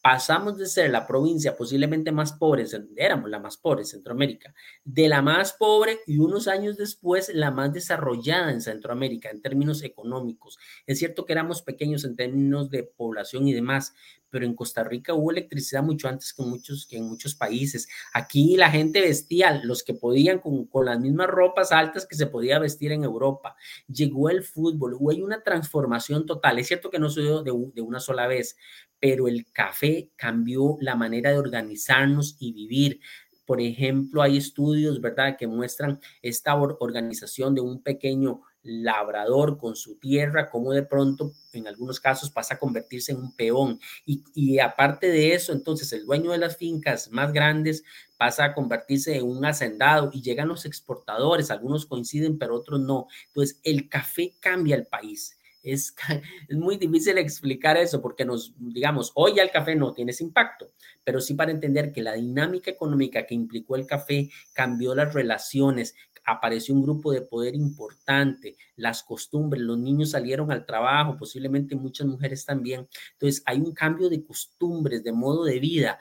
pasamos 0.09 0.57
de 0.57 0.67
ser 0.67 0.89
la 0.89 1.05
provincia 1.05 1.57
posiblemente 1.57 2.13
más 2.13 2.31
pobre, 2.31 2.65
éramos 2.95 3.29
la 3.29 3.39
más 3.39 3.57
pobre 3.57 3.81
en 3.81 3.87
Centroamérica, 3.87 4.53
de 4.85 5.09
la 5.09 5.21
más 5.21 5.51
pobre 5.51 5.99
y 6.07 6.17
unos 6.17 6.47
años 6.47 6.77
después 6.77 7.29
la 7.33 7.51
más 7.51 7.73
desarrollada 7.73 8.53
en 8.53 8.61
Centroamérica 8.61 9.29
en 9.29 9.41
términos 9.41 9.83
económicos. 9.83 10.59
Es 10.85 10.99
cierto 10.99 11.25
que 11.25 11.33
éramos 11.33 11.61
pequeños 11.61 12.05
en 12.05 12.15
términos 12.15 12.69
de 12.69 12.83
población 12.83 13.49
y 13.49 13.53
demás, 13.53 13.95
pero 14.29 14.45
en 14.45 14.55
Costa 14.55 14.83
Rica 14.83 15.13
hubo 15.13 15.31
electricidad 15.31 15.83
mucho 15.83 16.07
antes 16.07 16.33
que, 16.33 16.43
muchos, 16.43 16.85
que 16.85 16.97
en 16.97 17.07
muchos 17.07 17.35
países. 17.35 17.87
Aquí 18.13 18.57
la 18.57 18.69
gente 18.69 19.01
vestía, 19.01 19.61
los 19.63 19.83
que 19.83 19.93
podían, 19.93 20.39
con, 20.39 20.65
con 20.67 20.85
las 20.85 20.99
mismas 20.99 21.27
ropas 21.27 21.71
altas 21.71 22.05
que 22.05 22.15
se 22.15 22.27
podía 22.27 22.59
vestir 22.59 22.91
en 22.91 23.03
Europa. 23.03 23.55
Llegó 23.87 24.29
el 24.29 24.43
fútbol, 24.43 24.95
hubo 24.95 25.11
una 25.23 25.43
transformación 25.43 26.25
total. 26.25 26.59
Es 26.59 26.67
cierto 26.67 26.89
que 26.89 26.99
no 26.99 27.09
sucedió 27.09 27.41
de, 27.43 27.53
de 27.73 27.81
una 27.81 27.99
sola 27.99 28.27
vez, 28.27 28.57
pero 28.99 29.27
el 29.27 29.45
café 29.51 30.11
cambió 30.15 30.77
la 30.81 30.95
manera 30.95 31.31
de 31.31 31.37
organizarnos 31.37 32.35
y 32.39 32.53
vivir. 32.53 32.99
Por 33.45 33.61
ejemplo, 33.61 34.21
hay 34.21 34.37
estudios, 34.37 34.99
¿verdad?, 35.01 35.37
que 35.37 35.47
muestran 35.47 35.99
esta 36.21 36.55
organización 36.55 37.55
de 37.55 37.61
un 37.61 37.81
pequeño 37.81 38.41
labrador 38.67 39.57
con 39.57 39.75
su 39.77 39.97
tierra, 39.97 40.49
como 40.49 40.73
de 40.73 40.83
pronto 40.83 41.31
en 41.53 41.67
algunos 41.67 42.01
casos 42.01 42.29
pasa 42.29 42.55
a 42.55 42.59
convertirse 42.59 43.13
en 43.13 43.19
un 43.19 43.35
peón. 43.35 43.79
Y, 44.05 44.23
y, 44.33 44.59
aparte 44.59 45.07
de 45.07 45.33
eso, 45.33 45.53
entonces 45.53 45.93
el 45.93 46.05
dueño 46.05 46.31
de 46.31 46.37
las 46.37 46.57
fincas 46.57 47.09
más 47.11 47.31
grandes 47.31 47.83
pasa 48.17 48.45
a 48.45 48.53
convertirse 48.53 49.15
en 49.15 49.23
un 49.25 49.45
hacendado 49.45 50.09
y 50.13 50.21
llegan 50.21 50.49
los 50.49 50.65
exportadores, 50.65 51.49
algunos 51.49 51.85
coinciden, 51.85 52.37
pero 52.37 52.55
otros 52.55 52.81
no. 52.81 53.07
Entonces 53.27 53.59
el 53.63 53.87
café 53.87 54.35
cambia 54.41 54.75
el 54.75 54.85
país. 54.87 55.37
Es, 56.47 56.57
muy 56.57 56.77
difícil 56.77 57.17
explicar 57.17 57.77
eso 57.77 58.01
porque 58.01 58.25
nos, 58.25 58.53
digamos, 58.57 59.11
hoy 59.15 59.35
ya 59.35 59.43
el 59.43 59.51
café 59.51 59.75
no 59.75 59.93
tiene 59.93 60.11
ese 60.11 60.23
impacto, 60.23 60.71
pero 61.03 61.19
sí 61.19 61.33
para 61.33 61.51
entender 61.51 61.91
que 61.91 62.01
la 62.01 62.13
dinámica 62.13 62.71
económica 62.71 63.25
que 63.25 63.35
implicó 63.35 63.75
el 63.75 63.85
café 63.85 64.29
cambió 64.53 64.95
las 64.95 65.13
relaciones, 65.13 65.95
apareció 66.27 66.75
un 66.75 66.83
grupo 66.83 67.11
de 67.11 67.21
poder 67.21 67.55
importante, 67.55 68.57
las 68.75 69.01
costumbres, 69.01 69.61
los 69.61 69.77
niños 69.77 70.11
salieron 70.11 70.51
al 70.51 70.65
trabajo, 70.65 71.17
posiblemente 71.17 71.75
muchas 71.75 72.05
mujeres 72.05 72.45
también. 72.45 72.87
Entonces 73.13 73.41
hay 73.45 73.59
un 73.59 73.73
cambio 73.73 74.09
de 74.09 74.23
costumbres, 74.23 75.03
de 75.03 75.13
modo 75.13 75.45
de 75.45 75.59
vida, 75.59 75.99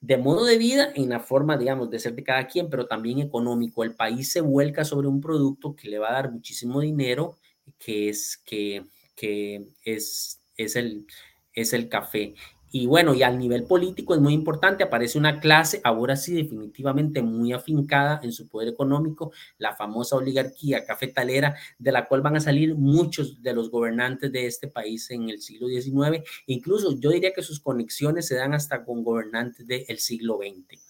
de 0.00 0.18
modo 0.18 0.44
de 0.44 0.58
vida 0.58 0.92
en 0.94 1.08
la 1.08 1.20
forma, 1.20 1.56
digamos, 1.56 1.90
de 1.90 1.98
ser 1.98 2.14
de 2.14 2.24
cada 2.24 2.46
quien, 2.46 2.68
pero 2.68 2.86
también 2.86 3.20
económico. 3.20 3.84
El 3.84 3.94
país 3.94 4.30
se 4.32 4.40
vuelca 4.40 4.84
sobre 4.84 5.08
un 5.08 5.20
producto 5.20 5.74
que 5.74 5.88
le 5.88 5.98
va 5.98 6.10
a 6.10 6.14
dar 6.14 6.32
muchísimo 6.32 6.80
dinero, 6.80 7.38
que 7.78 8.08
es, 8.08 8.38
que, 8.44 8.84
que 9.14 9.68
es, 9.84 10.40
es, 10.56 10.76
el, 10.76 11.06
es 11.52 11.72
el 11.72 11.88
café. 11.88 12.34
Y 12.72 12.86
bueno, 12.86 13.14
y 13.14 13.22
al 13.22 13.38
nivel 13.38 13.64
político 13.64 14.14
es 14.14 14.20
muy 14.20 14.34
importante, 14.34 14.84
aparece 14.84 15.18
una 15.18 15.40
clase, 15.40 15.80
ahora 15.84 16.16
sí 16.16 16.34
definitivamente 16.34 17.22
muy 17.22 17.52
afincada 17.52 18.20
en 18.22 18.32
su 18.32 18.48
poder 18.48 18.68
económico, 18.68 19.32
la 19.56 19.74
famosa 19.74 20.16
oligarquía 20.16 20.84
cafetalera, 20.84 21.54
de 21.78 21.92
la 21.92 22.06
cual 22.06 22.22
van 22.22 22.36
a 22.36 22.40
salir 22.40 22.74
muchos 22.74 23.40
de 23.42 23.54
los 23.54 23.70
gobernantes 23.70 24.32
de 24.32 24.46
este 24.46 24.68
país 24.68 25.10
en 25.10 25.30
el 25.30 25.40
siglo 25.40 25.68
XIX. 25.68 26.22
Incluso 26.46 26.98
yo 26.98 27.10
diría 27.10 27.32
que 27.32 27.42
sus 27.42 27.60
conexiones 27.60 28.26
se 28.26 28.34
dan 28.34 28.52
hasta 28.52 28.84
con 28.84 29.04
gobernantes 29.04 29.66
del 29.66 29.98
siglo 29.98 30.38
XX. 30.38 30.85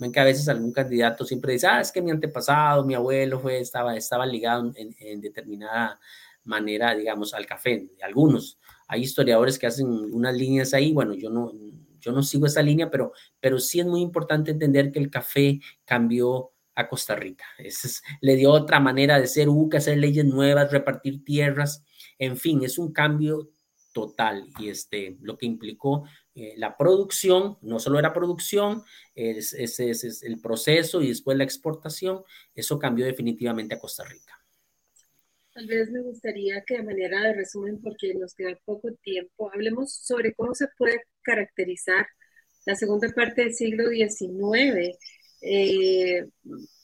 Ven 0.00 0.10
que 0.10 0.18
a 0.20 0.24
veces 0.24 0.48
algún 0.48 0.72
candidato 0.72 1.24
siempre 1.24 1.52
dice, 1.52 1.68
ah, 1.68 1.80
es 1.80 1.92
que 1.92 2.02
mi 2.02 2.10
antepasado, 2.10 2.84
mi 2.84 2.94
abuelo 2.94 3.38
fue, 3.38 3.60
estaba, 3.60 3.96
estaba 3.96 4.26
ligado 4.26 4.72
en, 4.74 4.96
en 4.98 5.20
determinada 5.20 6.00
manera, 6.42 6.94
digamos, 6.94 7.34
al 7.34 7.46
café, 7.46 7.88
algunos 8.02 8.58
hay 8.90 9.02
historiadores 9.02 9.56
que 9.56 9.68
hacen 9.68 9.86
unas 9.86 10.34
líneas 10.34 10.74
ahí, 10.74 10.92
bueno, 10.92 11.14
yo 11.14 11.30
no, 11.30 11.52
yo 12.00 12.10
no 12.10 12.24
sigo 12.24 12.46
esa 12.46 12.60
línea, 12.60 12.90
pero, 12.90 13.12
pero 13.38 13.60
sí 13.60 13.78
es 13.78 13.86
muy 13.86 14.00
importante 14.00 14.50
entender 14.50 14.90
que 14.90 14.98
el 14.98 15.10
café 15.10 15.60
cambió 15.84 16.50
a 16.74 16.88
Costa 16.88 17.14
Rica. 17.14 17.44
Es, 17.56 18.02
le 18.20 18.34
dio 18.34 18.50
otra 18.50 18.80
manera 18.80 19.20
de 19.20 19.28
ser, 19.28 19.48
hubo 19.48 19.68
que 19.68 19.76
hacer 19.76 19.96
leyes 19.96 20.24
nuevas, 20.24 20.72
repartir 20.72 21.24
tierras, 21.24 21.84
en 22.18 22.36
fin, 22.36 22.64
es 22.64 22.78
un 22.78 22.92
cambio 22.92 23.50
total 23.92 24.48
y 24.58 24.70
este, 24.70 25.16
lo 25.20 25.38
que 25.38 25.46
implicó 25.46 26.02
eh, 26.34 26.54
la 26.56 26.76
producción, 26.76 27.58
no 27.62 27.78
solo 27.78 27.98
era 27.98 28.12
producción, 28.12 28.82
es, 29.14 29.52
es, 29.52 30.22
el 30.22 30.40
proceso 30.40 31.02
y 31.02 31.08
después 31.08 31.36
la 31.36 31.44
exportación, 31.44 32.22
eso 32.54 32.78
cambió 32.78 33.04
definitivamente 33.04 33.74
a 33.74 33.78
Costa 33.78 34.04
Rica. 34.04 34.40
Tal 35.52 35.66
vez 35.66 35.90
me 35.90 36.00
gustaría 36.00 36.62
que 36.64 36.76
de 36.76 36.84
manera 36.84 37.20
de 37.22 37.34
resumen, 37.34 37.80
porque 37.82 38.14
nos 38.14 38.34
queda 38.34 38.56
poco 38.64 38.92
tiempo, 39.02 39.50
hablemos 39.52 39.92
sobre 39.92 40.32
cómo 40.34 40.54
se 40.54 40.68
puede 40.78 41.02
caracterizar 41.22 42.06
la 42.66 42.76
segunda 42.76 43.08
parte 43.08 43.42
del 43.42 43.54
siglo 43.54 43.88
XIX, 43.88 44.96
eh, 45.42 46.24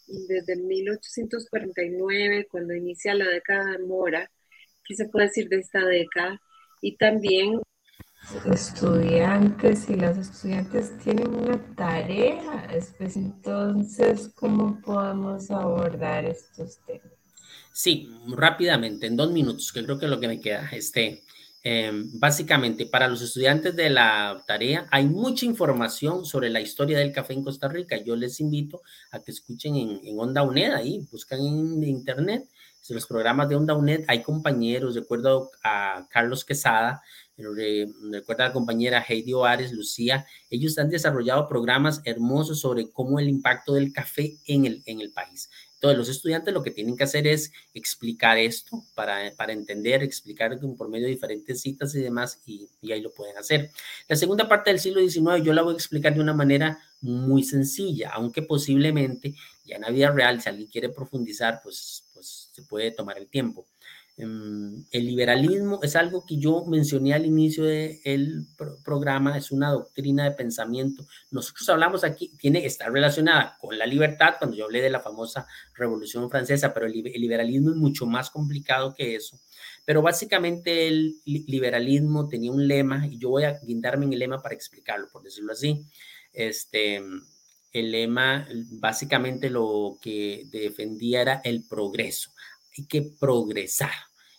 desde 0.07 0.57
1849, 0.57 2.47
cuando 2.51 2.75
inicia 2.75 3.15
la 3.15 3.29
década 3.29 3.73
de 3.73 3.79
Mora, 3.85 4.31
¿qué 4.85 4.95
se 4.95 5.09
puede 5.09 5.27
decir 5.27 5.49
de 5.49 5.59
esta 5.59 5.85
década? 5.85 6.41
Y 6.81 6.97
también 6.97 7.61
estudiantes 8.53 9.89
y 9.89 9.95
las 9.95 10.19
estudiantes 10.19 10.97
tienen 10.99 11.29
una 11.35 11.59
tarea, 11.75 12.69
entonces, 12.99 14.31
¿cómo 14.35 14.81
podemos 14.81 15.51
abordar 15.51 16.25
estos 16.25 16.79
temas? 16.87 17.13
Sí, 17.73 18.11
rápidamente, 18.29 19.07
en 19.07 19.17
dos 19.17 19.31
minutos, 19.31 19.73
que 19.73 19.85
creo 19.85 19.99
que 19.99 20.07
es 20.07 20.11
lo 20.11 20.19
que 20.19 20.29
me 20.29 20.41
queda. 20.41 20.69
Este, 20.73 21.23
em, 21.63 22.11
básicamente, 22.19 22.87
para 22.87 23.07
los 23.07 23.21
estudiantes 23.23 23.77
de 23.77 23.91
la 23.91 24.43
tarea, 24.47 24.87
hay 24.91 25.07
mucha 25.07 25.45
información 25.45 26.25
sobre 26.25 26.49
la 26.49 26.61
historia 26.61 26.99
del 26.99 27.13
café 27.13 27.35
en 27.35 27.45
Costa 27.45 27.69
Rica. 27.69 27.97
Yo 27.99 28.17
les 28.17 28.41
invito 28.41 28.83
a 29.11 29.21
que 29.21 29.31
escuchen 29.31 29.77
en, 29.77 30.19
Onda 30.19 30.43
UNED, 30.43 30.73
ahí, 30.73 31.07
buscan 31.11 31.41
en 31.41 31.85
internet, 31.85 32.49
en 32.89 32.95
los 32.95 33.07
programas 33.07 33.49
de 33.49 33.57
Onda 33.57 33.75
UNED, 33.75 34.05
hay 34.07 34.23
compañeros, 34.23 34.95
recuerdo 34.95 35.51
a 35.63 36.07
Carlos 36.11 36.45
Quesada, 36.45 37.03
recuerda 37.37 38.45
a 38.45 38.49
la 38.49 38.53
compañera 38.53 39.05
Heidi 39.07 39.33
Oares, 39.35 39.73
Lucía, 39.73 40.27
ellos 40.51 40.79
han 40.79 40.91
desarrollado 40.91 41.49
programas 41.49 42.01
hermosos 42.05 42.61
sobre 42.61 42.91
cómo 42.91 43.19
el 43.19 43.29
impacto 43.29 43.75
del 43.75 43.93
café 43.93 44.37
en 44.47 44.65
el, 44.65 44.83
en 44.87 45.01
el 45.01 45.13
país. 45.13 45.51
Entonces, 45.75 45.99
los 45.99 46.09
estudiantes 46.09 46.55
lo 46.55 46.63
que 46.63 46.71
tienen 46.71 46.97
que 46.97 47.05
hacer 47.05 47.27
es 47.27 47.53
explicar 47.75 48.39
esto 48.39 48.83
para, 48.95 49.31
para 49.37 49.53
entender, 49.53 50.03
explicar 50.03 50.59
por 50.77 50.89
medio 50.89 51.05
de 51.05 51.13
diferentes 51.13 51.61
citas 51.61 51.95
y 51.95 52.01
demás, 52.01 52.41
y, 52.47 52.67
y, 52.81 52.93
ahí 52.93 53.03
lo 53.03 53.13
pueden 53.13 53.37
hacer. 53.37 53.71
La 54.09 54.17
segunda 54.17 54.49
parte 54.49 54.71
del 54.71 54.81
siglo 54.81 55.07
XIX 55.07 55.45
yo 55.45 55.53
la 55.53 55.61
voy 55.61 55.75
a 55.75 55.77
explicar 55.77 56.15
de 56.15 56.21
una 56.21 56.33
manera 56.33 56.79
muy 57.03 57.43
sencilla, 57.43 58.11
aunque 58.15 58.41
posiblemente 58.41 59.35
ya 59.67 59.77
en 59.77 59.83
la 59.83 59.91
vida 59.91 60.11
real, 60.11 60.41
si 60.41 60.49
alguien 60.49 60.69
quiere 60.69 60.89
profundizar, 60.89 61.61
pues, 61.63 62.05
pues 62.15 62.51
se 62.53 62.63
puede 62.63 62.91
tomar 62.93 63.19
el 63.19 63.29
tiempo. 63.29 63.67
Em, 64.19 64.87
el 64.93 65.07
liberalismo 65.07 65.79
es 65.83 65.95
algo 65.95 66.25
que 66.25 66.39
yo 66.39 66.65
mencioné 66.65 67.13
al 67.13 67.27
inicio 67.27 67.65
del 67.65 68.47
programa, 68.83 69.37
es 69.37 69.51
una 69.51 69.71
doctrina 69.71 70.25
de 70.25 70.31
pensamiento. 70.31 71.07
Nosotros 71.31 71.69
hablamos 71.69 72.03
aquí, 72.03 72.33
tiene 72.39 72.63
que 72.63 72.67
estar 72.67 72.91
relacionada 72.91 73.59
con 73.61 73.77
la 73.77 73.85
libertad, 73.85 74.37
cuando 74.39 74.57
yo 74.57 74.65
hablé 74.65 74.81
de 74.81 74.89
la 74.89 75.01
famosa 75.01 75.47
Revolución 75.75 76.31
Francesa, 76.31 76.73
pero 76.73 76.87
el, 76.87 76.93
liberalismo 76.93 77.71
es 77.71 77.77
mucho 77.77 78.07
más 78.07 78.31
complicado 78.31 78.95
que 78.95 79.17
eso. 79.17 79.39
Pero 79.85 80.01
básicamente 80.01 80.89
el 80.89 81.17
liberalismo 81.27 82.27
tenía 82.27 82.53
un 82.53 82.67
lema, 82.67 83.07
y 83.07 83.19
yo 83.19 83.29
voy 83.29 83.45
a 83.45 83.59
guindarme 83.61 84.07
en 84.07 84.15
el 84.15 84.19
lema 84.21 84.41
para 84.41 84.55
explicarlo, 84.55 85.09
por 85.13 85.23
decirlo 85.23 85.53
así. 85.53 85.85
Este, 86.33 87.03
el 87.73 87.91
lema 87.93 88.49
básicamente 88.81 89.51
lo 89.51 89.99
que 90.01 90.45
defendía 90.51 91.21
era 91.21 91.41
el 91.45 91.65
progreso 91.65 92.31
que 92.85 93.03
progresar. 93.19 93.93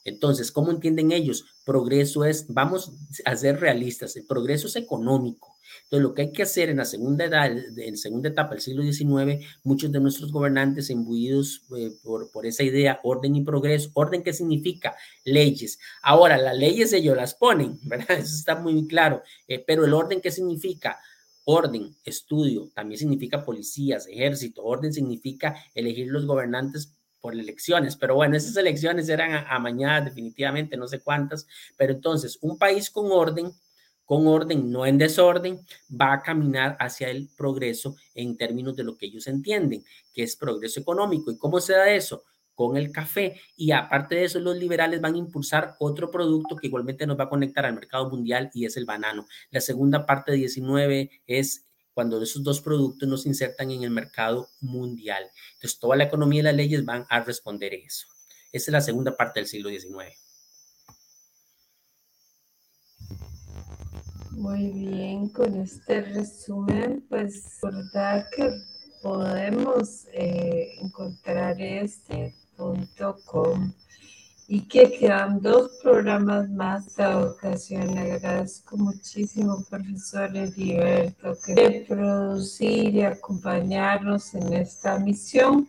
Entonces, 0.07 0.53
¿cómo 0.53 0.71
entienden 0.71 1.11
ellos? 1.11 1.45
Progreso 1.65 2.23
es, 2.23 2.45
vamos 2.47 2.93
a 3.25 3.35
ser 3.35 3.59
realistas, 3.59 4.15
el 4.15 4.25
progreso 4.25 4.67
es 4.67 4.77
económico. 4.77 5.57
Entonces, 5.83 6.03
lo 6.03 6.13
que 6.13 6.21
hay 6.23 6.31
que 6.31 6.43
hacer 6.43 6.69
en 6.69 6.77
la 6.77 6.85
segunda 6.85 7.25
edad, 7.25 7.51
en 7.77 7.97
segunda 7.97 8.29
etapa 8.29 8.51
del 8.51 8.61
siglo 8.61 8.83
XIX, 8.83 9.45
muchos 9.63 9.91
de 9.91 9.99
nuestros 9.99 10.31
gobernantes 10.31 10.89
imbuidos 10.89 11.63
eh, 11.77 11.91
por, 12.03 12.31
por, 12.31 12.45
esa 12.45 12.63
idea, 12.63 13.01
orden 13.03 13.35
y 13.35 13.43
progreso. 13.43 13.91
¿Orden 13.93 14.23
qué 14.23 14.31
significa? 14.31 14.95
Leyes. 15.25 15.77
Ahora, 16.01 16.37
las 16.37 16.57
leyes 16.57 16.93
ellos 16.93 17.17
las 17.17 17.33
ponen, 17.35 17.77
¿verdad? 17.83 18.17
Eso 18.17 18.35
está 18.35 18.55
muy 18.55 18.87
claro. 18.87 19.23
Eh, 19.47 19.63
pero 19.65 19.83
el 19.83 19.93
orden 19.93 20.21
qué 20.21 20.31
significa? 20.31 20.99
Orden, 21.43 21.95
estudio, 22.03 22.69
también 22.73 22.99
significa 22.99 23.43
policías, 23.43 24.07
ejército. 24.07 24.63
Orden 24.63 24.91
significa 24.91 25.55
elegir 25.73 26.07
los 26.07 26.25
gobernantes 26.25 26.96
por 27.19 27.33
elecciones, 27.33 27.95
pero 27.95 28.15
bueno, 28.15 28.37
esas 28.37 28.55
elecciones 28.57 29.09
eran 29.09 29.45
amañadas 29.49 30.05
definitivamente, 30.05 30.77
no 30.77 30.87
sé 30.87 30.99
cuántas, 30.99 31.47
pero 31.75 31.93
entonces 31.93 32.37
un 32.41 32.57
país 32.57 32.89
con 32.89 33.11
orden, 33.11 33.51
con 34.05 34.25
orden, 34.27 34.71
no 34.71 34.85
en 34.85 34.97
desorden, 34.97 35.59
va 35.89 36.13
a 36.13 36.21
caminar 36.21 36.77
hacia 36.79 37.09
el 37.09 37.29
progreso 37.35 37.95
en 38.15 38.37
términos 38.37 38.75
de 38.75 38.83
lo 38.83 38.97
que 38.97 39.07
ellos 39.07 39.27
entienden, 39.27 39.83
que 40.13 40.23
es 40.23 40.35
progreso 40.35 40.79
económico. 40.79 41.29
¿Y 41.29 41.37
cómo 41.37 41.59
se 41.59 41.73
da 41.73 41.91
eso? 41.91 42.23
con 42.57 42.75
el 42.75 42.91
café 42.91 43.39
y 43.55 43.69
aparte 43.69 44.15
de 44.15 44.23
eso 44.23 44.39
los 44.39 44.57
liberales 44.57 44.99
van 44.99 45.13
a 45.13 45.19
impulsar 45.19 45.75
otro 45.77 46.09
producto 46.09 46.55
que 46.55 46.65
igualmente 46.65 47.05
nos 47.05 47.19
va 47.19 47.25
a 47.25 47.29
conectar 47.29 47.67
al 47.67 47.75
mercado 47.75 48.09
mundial 48.09 48.49
y 48.51 48.65
es 48.65 48.77
el 48.77 48.85
banano. 48.85 49.27
La 49.51 49.61
segunda 49.61 50.07
parte 50.07 50.31
de 50.31 50.39
19 50.39 51.21
es 51.27 51.66
cuando 51.97 52.21
esos 52.21 52.43
dos 52.43 52.61
productos 52.61 53.09
nos 53.09 53.25
insertan 53.25 53.71
en 53.71 53.81
el 53.81 53.89
mercado 53.89 54.49
mundial. 54.61 55.23
Entonces, 55.55 55.79
toda 55.79 55.95
la 55.95 56.03
economía 56.03 56.41
y 56.41 56.43
las 56.43 56.53
leyes 56.53 56.85
van 56.85 57.07
a 57.09 57.23
responder 57.23 57.73
eso. 57.73 58.05
Esa 58.51 58.69
es 58.69 58.71
la 58.71 58.81
segunda 58.81 59.17
parte 59.17 59.39
del 59.39 59.47
siglo 59.47 59.71
XIX. 59.71 60.13
Muy 64.29 64.69
bien, 64.73 65.29
con 65.29 65.59
este 65.59 66.01
resumen, 66.03 67.03
pues 67.09 67.57
verdad 67.63 68.27
que 68.35 68.47
podemos 69.01 70.05
eh, 70.13 70.75
encontrar 70.79 71.59
este 71.59 72.35
punto 72.55 73.17
com 73.25 73.73
y 74.49 74.61
que 74.61 74.97
quedan 74.97 75.41
dos 75.41 75.71
programas 75.83 76.49
más 76.49 76.95
de 76.95 77.03
educación. 77.03 77.93
Le 77.93 78.13
agradezco 78.13 78.77
muchísimo, 78.77 79.63
profesor 79.69 80.35
Heriberto, 80.35 81.37
que 81.45 81.53
de 81.53 81.85
producir 81.87 82.95
y 82.95 83.01
acompañarnos 83.01 84.33
en 84.35 84.53
esta 84.53 84.97
misión 84.99 85.67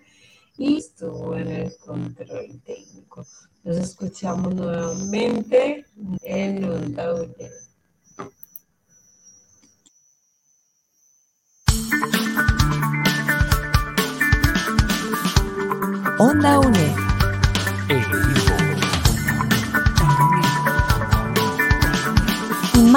y 0.57 0.79
estuvo 0.79 1.37
en 1.37 1.49
el 1.49 1.77
control 1.79 2.61
técnico. 2.65 3.27
Nos 3.65 3.77
escuchamos 3.79 4.55
nuevamente 4.55 5.85
en 6.23 6.65
Onda 6.65 7.15
UNED. 7.15 7.51
Onda 16.21 16.59
UNED 16.61 17.08